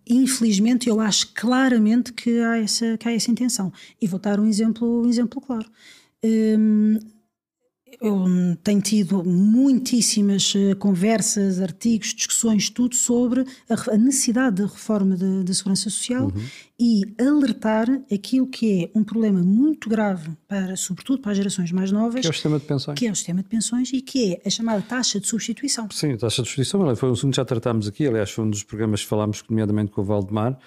infelizmente, 0.08 0.88
eu 0.88 1.00
acho 1.00 1.32
claramente 1.34 2.12
que 2.12 2.40
há 2.40 2.58
essa, 2.58 2.96
que 2.96 3.08
há 3.08 3.12
essa 3.12 3.30
intenção. 3.30 3.72
E 4.00 4.06
vou 4.06 4.18
dar 4.18 4.40
um 4.40 4.46
exemplo, 4.46 5.02
um 5.04 5.08
exemplo 5.08 5.40
claro. 5.40 5.70
Hum, 6.24 6.98
eu 8.00 8.24
tenho 8.62 8.80
tido 8.80 9.24
muitíssimas 9.24 10.52
eh, 10.56 10.74
conversas, 10.74 11.60
artigos, 11.60 12.14
discussões, 12.14 12.70
tudo 12.70 12.94
sobre 12.94 13.44
a 13.68 13.96
necessidade 13.96 14.62
da 14.62 14.68
reforma 14.68 15.16
da 15.16 15.54
segurança 15.54 15.90
social 15.90 16.26
uhum. 16.26 16.42
e 16.78 17.02
alertar 17.20 17.88
aquilo 18.12 18.46
que 18.46 18.84
é 18.84 18.98
um 18.98 19.02
problema 19.02 19.42
muito 19.42 19.88
grave, 19.88 20.30
para, 20.46 20.76
sobretudo 20.76 21.20
para 21.20 21.32
as 21.32 21.36
gerações 21.36 21.72
mais 21.72 21.90
novas. 21.90 22.20
Que 22.20 22.26
é 22.26 22.30
o 22.30 22.32
sistema 22.32 22.58
de 22.58 22.64
pensões. 22.66 22.98
Que 22.98 23.06
é 23.06 23.10
o 23.10 23.16
sistema 23.16 23.42
de 23.42 23.48
pensões 23.48 23.92
e 23.92 24.00
que 24.00 24.32
é 24.32 24.42
a 24.46 24.50
chamada 24.50 24.82
taxa 24.82 25.18
de 25.18 25.26
substituição. 25.26 25.88
Sim, 25.90 26.12
a 26.12 26.18
taxa 26.18 26.42
de 26.42 26.48
substituição 26.48 26.96
foi 26.96 27.08
um 27.08 27.12
assunto 27.12 27.30
que 27.32 27.36
já 27.36 27.44
tratámos 27.44 27.88
aqui, 27.88 28.06
aliás, 28.06 28.30
foi 28.30 28.44
um 28.44 28.50
dos 28.50 28.62
programas 28.62 29.02
que 29.02 29.08
falámos, 29.08 29.42
nomeadamente 29.48 29.90
com 29.90 30.00
o 30.00 30.04
Valdemar. 30.04 30.58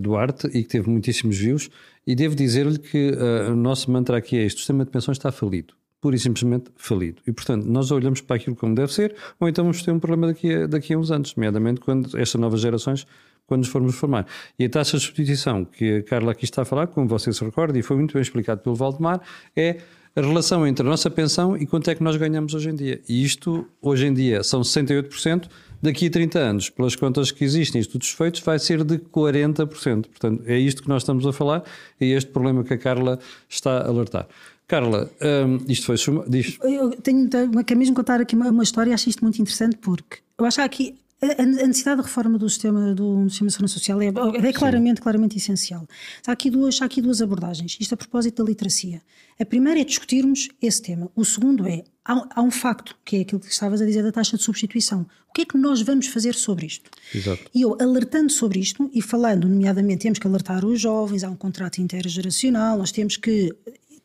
Duarte 0.00 0.46
e 0.46 0.62
que 0.62 0.68
teve 0.70 0.88
muitíssimos 0.88 1.36
views. 1.36 1.68
E 2.06 2.14
devo 2.14 2.34
dizer-lhe 2.34 2.78
que 2.78 3.10
uh, 3.10 3.52
o 3.52 3.54
nosso 3.54 3.90
mantra 3.90 4.16
aqui 4.16 4.38
é 4.38 4.42
este: 4.46 4.56
o 4.56 4.58
sistema 4.60 4.86
de 4.86 4.90
pensões 4.90 5.18
está 5.18 5.30
falido 5.30 5.74
pura 6.02 6.16
e 6.16 6.18
simplesmente 6.18 6.64
falido. 6.76 7.22
E, 7.26 7.32
portanto, 7.32 7.64
nós 7.64 7.92
olhamos 7.92 8.20
para 8.20 8.36
aquilo 8.36 8.56
como 8.56 8.74
deve 8.74 8.92
ser, 8.92 9.14
ou 9.38 9.48
então 9.48 9.64
vamos 9.64 9.82
ter 9.82 9.92
um 9.92 10.00
problema 10.00 10.26
daqui 10.26 10.52
a, 10.52 10.66
daqui 10.66 10.92
a 10.92 10.98
uns 10.98 11.12
anos, 11.12 11.34
nomeadamente 11.36 11.80
quando 11.80 12.18
estas 12.18 12.38
novas 12.40 12.60
gerações, 12.60 13.06
quando 13.46 13.60
nos 13.60 13.68
formos 13.68 13.94
formar. 13.94 14.26
E 14.58 14.64
a 14.64 14.68
taxa 14.68 14.98
de 14.98 15.04
substituição 15.04 15.64
que 15.64 15.98
a 15.98 16.02
Carla 16.02 16.32
aqui 16.32 16.44
está 16.44 16.62
a 16.62 16.64
falar, 16.64 16.88
como 16.88 17.06
você 17.06 17.32
se 17.32 17.44
recorda, 17.44 17.78
e 17.78 17.82
foi 17.82 17.96
muito 17.96 18.14
bem 18.14 18.20
explicado 18.20 18.60
pelo 18.60 18.74
Valdemar, 18.74 19.20
é 19.56 19.78
a 20.14 20.20
relação 20.20 20.66
entre 20.66 20.86
a 20.86 20.90
nossa 20.90 21.08
pensão 21.08 21.56
e 21.56 21.66
quanto 21.66 21.88
é 21.88 21.94
que 21.94 22.02
nós 22.02 22.16
ganhamos 22.16 22.52
hoje 22.52 22.68
em 22.68 22.74
dia. 22.74 23.00
E 23.08 23.24
isto, 23.24 23.66
hoje 23.80 24.06
em 24.06 24.12
dia, 24.12 24.42
são 24.42 24.60
68%, 24.60 25.48
daqui 25.80 26.06
a 26.06 26.10
30 26.10 26.38
anos, 26.38 26.70
pelas 26.70 26.94
contas 26.94 27.30
que 27.30 27.44
existem, 27.44 27.80
estudos 27.80 28.10
feitos, 28.10 28.40
vai 28.40 28.58
ser 28.58 28.84
de 28.84 28.98
40%. 28.98 30.06
Portanto, 30.06 30.42
é 30.46 30.58
isto 30.58 30.82
que 30.82 30.88
nós 30.88 31.02
estamos 31.02 31.26
a 31.26 31.32
falar 31.32 31.62
e 32.00 32.12
é 32.12 32.16
este 32.16 32.30
problema 32.30 32.62
que 32.62 32.74
a 32.74 32.78
Carla 32.78 33.18
está 33.48 33.78
a 33.78 33.86
alertar. 33.86 34.28
Carla, 34.72 35.10
um, 35.20 35.70
isto 35.70 35.84
foi. 35.84 35.96
Diz. 36.26 36.56
Eu 36.62 36.92
tenho, 36.92 37.28
quero 37.62 37.78
mesmo 37.78 37.94
contar 37.94 38.22
aqui 38.22 38.34
uma, 38.34 38.48
uma 38.48 38.62
história, 38.62 38.94
acho 38.94 39.06
isto 39.06 39.22
muito 39.22 39.38
interessante, 39.38 39.76
porque 39.76 40.20
eu 40.38 40.46
acho 40.46 40.56
que 40.56 40.62
aqui 40.62 40.94
a 41.38 41.44
necessidade 41.44 41.98
da 41.98 42.02
reforma 42.02 42.38
do 42.38 42.48
sistema 42.48 42.94
do 42.94 43.28
sistema 43.28 43.48
de 43.48 43.52
segurança 43.52 43.74
social 43.74 44.00
é, 44.00 44.06
é 44.06 44.52
claramente, 44.52 45.02
claramente 45.02 45.36
essencial. 45.36 45.86
Há 46.26 46.32
aqui, 46.32 46.48
duas, 46.48 46.80
há 46.80 46.86
aqui 46.86 47.02
duas 47.02 47.20
abordagens. 47.20 47.76
Isto 47.78 47.92
a 47.92 47.96
propósito 47.98 48.42
da 48.42 48.48
literacia. 48.48 49.02
A 49.38 49.44
primeira 49.44 49.78
é 49.78 49.84
discutirmos 49.84 50.48
esse 50.60 50.80
tema. 50.80 51.10
O 51.14 51.24
segundo 51.24 51.66
é, 51.66 51.84
há, 52.04 52.26
há, 52.34 52.42
um 52.42 52.50
facto, 52.50 52.96
que 53.04 53.16
é 53.16 53.20
aquilo 53.20 53.40
que 53.40 53.46
estavas 53.48 53.80
a 53.80 53.86
dizer 53.86 54.02
da 54.02 54.10
taxa 54.10 54.36
de 54.36 54.42
substituição. 54.42 55.06
O 55.28 55.32
que 55.32 55.42
é 55.42 55.44
que 55.44 55.56
nós 55.56 55.80
vamos 55.80 56.08
fazer 56.08 56.34
sobre 56.34 56.66
isto? 56.66 56.90
Exato. 57.14 57.42
E 57.54 57.62
eu, 57.62 57.76
alertando 57.80 58.32
sobre 58.32 58.58
isto 58.58 58.90
e 58.92 59.00
falando, 59.00 59.48
nomeadamente, 59.48 60.02
temos 60.02 60.18
que 60.18 60.26
alertar 60.26 60.64
os 60.64 60.80
jovens, 60.80 61.22
há 61.22 61.30
um 61.30 61.36
contrato 61.36 61.80
intergeracional, 61.80 62.78
nós 62.78 62.90
temos 62.90 63.16
que, 63.16 63.54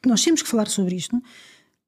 nós 0.06 0.24
temos 0.24 0.42
que 0.42 0.50
falar 0.50 0.68
sobre 0.68 0.96
isto. 0.96 1.22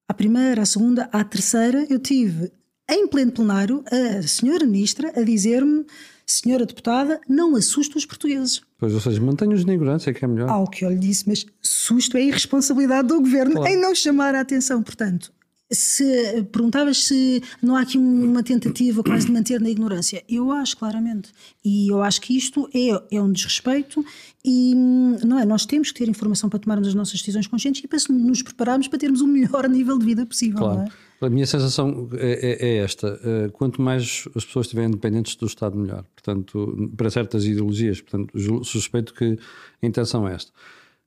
A 0.08 0.14
primeira, 0.14 0.62
a 0.62 0.66
segunda, 0.66 1.10
a 1.12 1.24
terceira, 1.24 1.86
eu 1.90 2.00
tive 2.00 2.52
em 2.90 3.08
pleno 3.08 3.32
plenário, 3.32 3.84
a 3.92 4.22
senhora 4.24 4.66
ministra 4.66 5.14
a 5.16 5.22
dizer-me, 5.22 5.86
senhora 6.26 6.66
deputada, 6.66 7.22
não 7.28 7.56
assuste 7.56 7.98
os 7.98 8.06
portugueses. 8.06 8.62
Pois, 8.78 8.94
ou 8.94 9.00
seja, 9.00 9.22
mantenha-os 9.22 9.66
na 9.66 9.74
ignorância, 9.74 10.14
que 10.14 10.24
é 10.24 10.28
melhor. 10.28 10.50
Ao 10.50 10.68
que 10.68 10.86
eu 10.86 10.90
lhe 10.90 10.98
disse, 10.98 11.28
mas 11.28 11.46
susto 11.62 12.18
é 12.18 12.24
irresponsabilidade 12.24 13.08
do 13.08 13.20
governo 13.20 13.56
claro. 13.56 13.72
em 13.72 13.78
não 13.78 13.94
chamar 13.94 14.34
a 14.36 14.42
atenção. 14.42 14.82
Portanto, 14.82 15.32
se 15.72 16.44
perguntavas 16.52 17.04
se 17.04 17.44
não 17.62 17.76
há 17.76 17.82
aqui 17.82 17.98
uma 17.98 18.42
tentativa 18.42 19.04
quase 19.04 19.28
de 19.28 19.32
manter 19.32 19.62
na 19.62 19.70
ignorância, 19.70 20.24
eu 20.28 20.52
acho 20.52 20.76
claramente. 20.78 21.32
E 21.64 21.92
eu 21.92 22.02
acho 22.02 22.20
que 22.22 22.36
isto 22.36 22.68
é, 22.74 23.16
é 23.16 23.22
um 23.22 23.32
desrespeito 23.32 24.04
e 24.44 24.74
não 24.76 25.40
é? 25.40 25.46
Nós 25.46 25.66
temos 25.66 25.92
que 25.92 26.00
ter 26.00 26.10
informação 26.10 26.50
para 26.50 26.60
tomarmos 26.60 26.88
as 26.88 26.94
nossas 26.96 27.20
decisões 27.20 27.46
conscientes 27.46 27.84
e 27.84 27.88
para 27.88 28.00
nos 28.10 28.42
prepararmos 28.42 28.88
para 28.88 28.98
termos 28.98 29.22
o 29.22 29.28
melhor 29.28 29.68
nível 29.70 30.00
de 30.00 30.06
vida 30.06 30.26
possível. 30.26 30.60
Claro. 30.60 30.82
É? 30.82 31.10
A 31.26 31.30
minha 31.30 31.46
sensação 31.46 32.10
é, 32.14 32.66
é, 32.66 32.70
é 32.70 32.78
esta: 32.78 33.20
quanto 33.54 33.82
mais 33.82 34.28
as 34.36 34.46
pessoas 34.46 34.66
estiverem 34.66 34.90
independentes 34.90 35.36
do 35.36 35.46
Estado, 35.46 35.78
melhor. 35.78 36.06
Portanto, 36.16 36.92
para 36.96 37.10
certas 37.10 37.46
ideologias, 37.46 38.02
portanto, 38.02 38.34
suspeito 38.64 39.14
que 39.14 39.38
a 39.82 39.86
intenção 39.86 40.28
é 40.28 40.34
esta. 40.34 40.52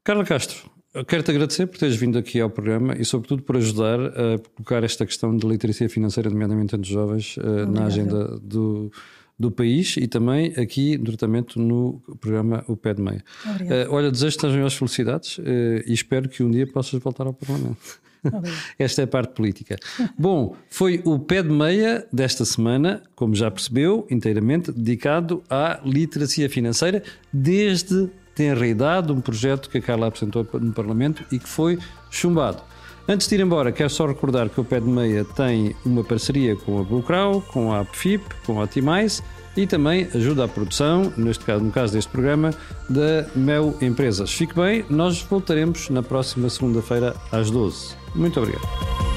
Carla 0.05 0.25
Castro, 0.25 0.71
quero-te 1.07 1.31
agradecer 1.31 1.67
por 1.67 1.79
teres 1.79 1.97
vindo 1.97 2.19
aqui 2.19 2.41
ao 2.41 2.51
programa 2.51 2.95
e, 2.99 3.05
sobretudo, 3.05 3.43
por 3.43 3.57
ajudar 3.57 3.99
a 4.01 4.39
colocar 4.55 4.85
esta 4.85 5.07
questão 5.07 5.37
de 5.37 5.47
literacia 5.47 5.89
financeira, 5.89 6.29
nomeadamente 6.29 6.75
entre 6.75 6.87
os 6.87 6.93
jovens, 6.93 7.37
uh, 7.39 7.67
na 7.71 7.87
agenda 7.87 8.39
do, 8.39 8.93
do 9.39 9.51
país 9.51 9.97
e 9.97 10.07
também 10.07 10.53
aqui 10.57 10.99
no 10.99 11.05
tratamento 11.05 11.59
no 11.59 12.01
programa 12.21 12.63
O 12.69 12.77
Pé 12.77 12.95
de 12.95 13.03
Meia. 13.03 13.25
Uh, 13.47 13.91
olha, 13.91 14.11
desejo-te 14.11 14.47
as 14.47 14.53
maiores 14.53 14.75
felicidades 14.75 15.39
uh, 15.39 15.43
e 15.87 15.93
espero 15.93 16.29
que 16.29 16.43
um 16.43 16.51
dia 16.51 16.67
possas 16.67 17.01
voltar 17.01 17.27
ao 17.27 17.33
Parlamento. 17.33 18.01
Esta 18.79 19.03
é 19.03 19.05
a 19.05 19.09
parte 19.09 19.35
política. 19.35 19.77
Bom, 20.17 20.55
foi 20.71 21.01
o 21.05 21.19
pé 21.19 21.43
de 21.43 21.49
meia 21.49 22.07
desta 22.13 22.45
semana, 22.45 23.03
como 23.17 23.35
já 23.35 23.51
percebeu, 23.51 24.07
inteiramente 24.09 24.71
dedicado 24.71 25.43
à 25.51 25.81
literacia 25.85 26.49
financeira, 26.49 27.03
desde 27.33 28.09
tenra 28.35 28.67
idade, 28.67 29.13
um 29.13 29.21
projeto 29.21 29.69
que 29.69 29.79
a 29.79 29.83
Carla 29.83 30.07
apresentou 30.07 30.47
no 30.55 30.73
Parlamento 30.73 31.25
e 31.31 31.39
que 31.39 31.49
foi 31.49 31.79
chumbado. 32.11 32.63
Antes 33.09 33.27
de 33.27 33.35
ir 33.35 33.41
embora, 33.41 33.73
quero 33.73 33.91
só 33.91 34.07
recordar 34.07 34.49
que 34.49 34.61
o 34.61 34.65
Pé 34.65 34.79
de 34.79 34.87
Meia 34.87 35.25
tem 35.25 35.75
uma 35.85 36.05
parceria 36.05 36.55
com 36.55 36.79
a 36.79 36.85
Bluecrow, 36.85 37.43
com 37.43 37.73
a 37.73 37.81
AppFip, 37.81 38.23
com 38.47 38.61
a 38.61 38.65
Optimize 38.65 39.23
e 39.57 39.67
também 39.67 40.09
ajuda 40.15 40.45
à 40.45 40.49
produção, 40.49 41.13
neste 41.17 41.45
caso, 41.45 41.63
no 41.63 41.71
caso 41.71 41.93
deste 41.93 42.11
programa, 42.11 42.55
da 42.89 43.27
Mel 43.35 43.75
Empresas. 43.83 44.33
Fique 44.33 44.55
bem, 44.55 44.85
nós 44.89 45.21
voltaremos 45.23 45.91
na 45.91 46.03
próxima 46.03 46.49
segunda-feira 46.49 47.15
às 47.31 47.51
12. 47.51 47.95
Muito 48.15 48.41
obrigado. 48.41 49.12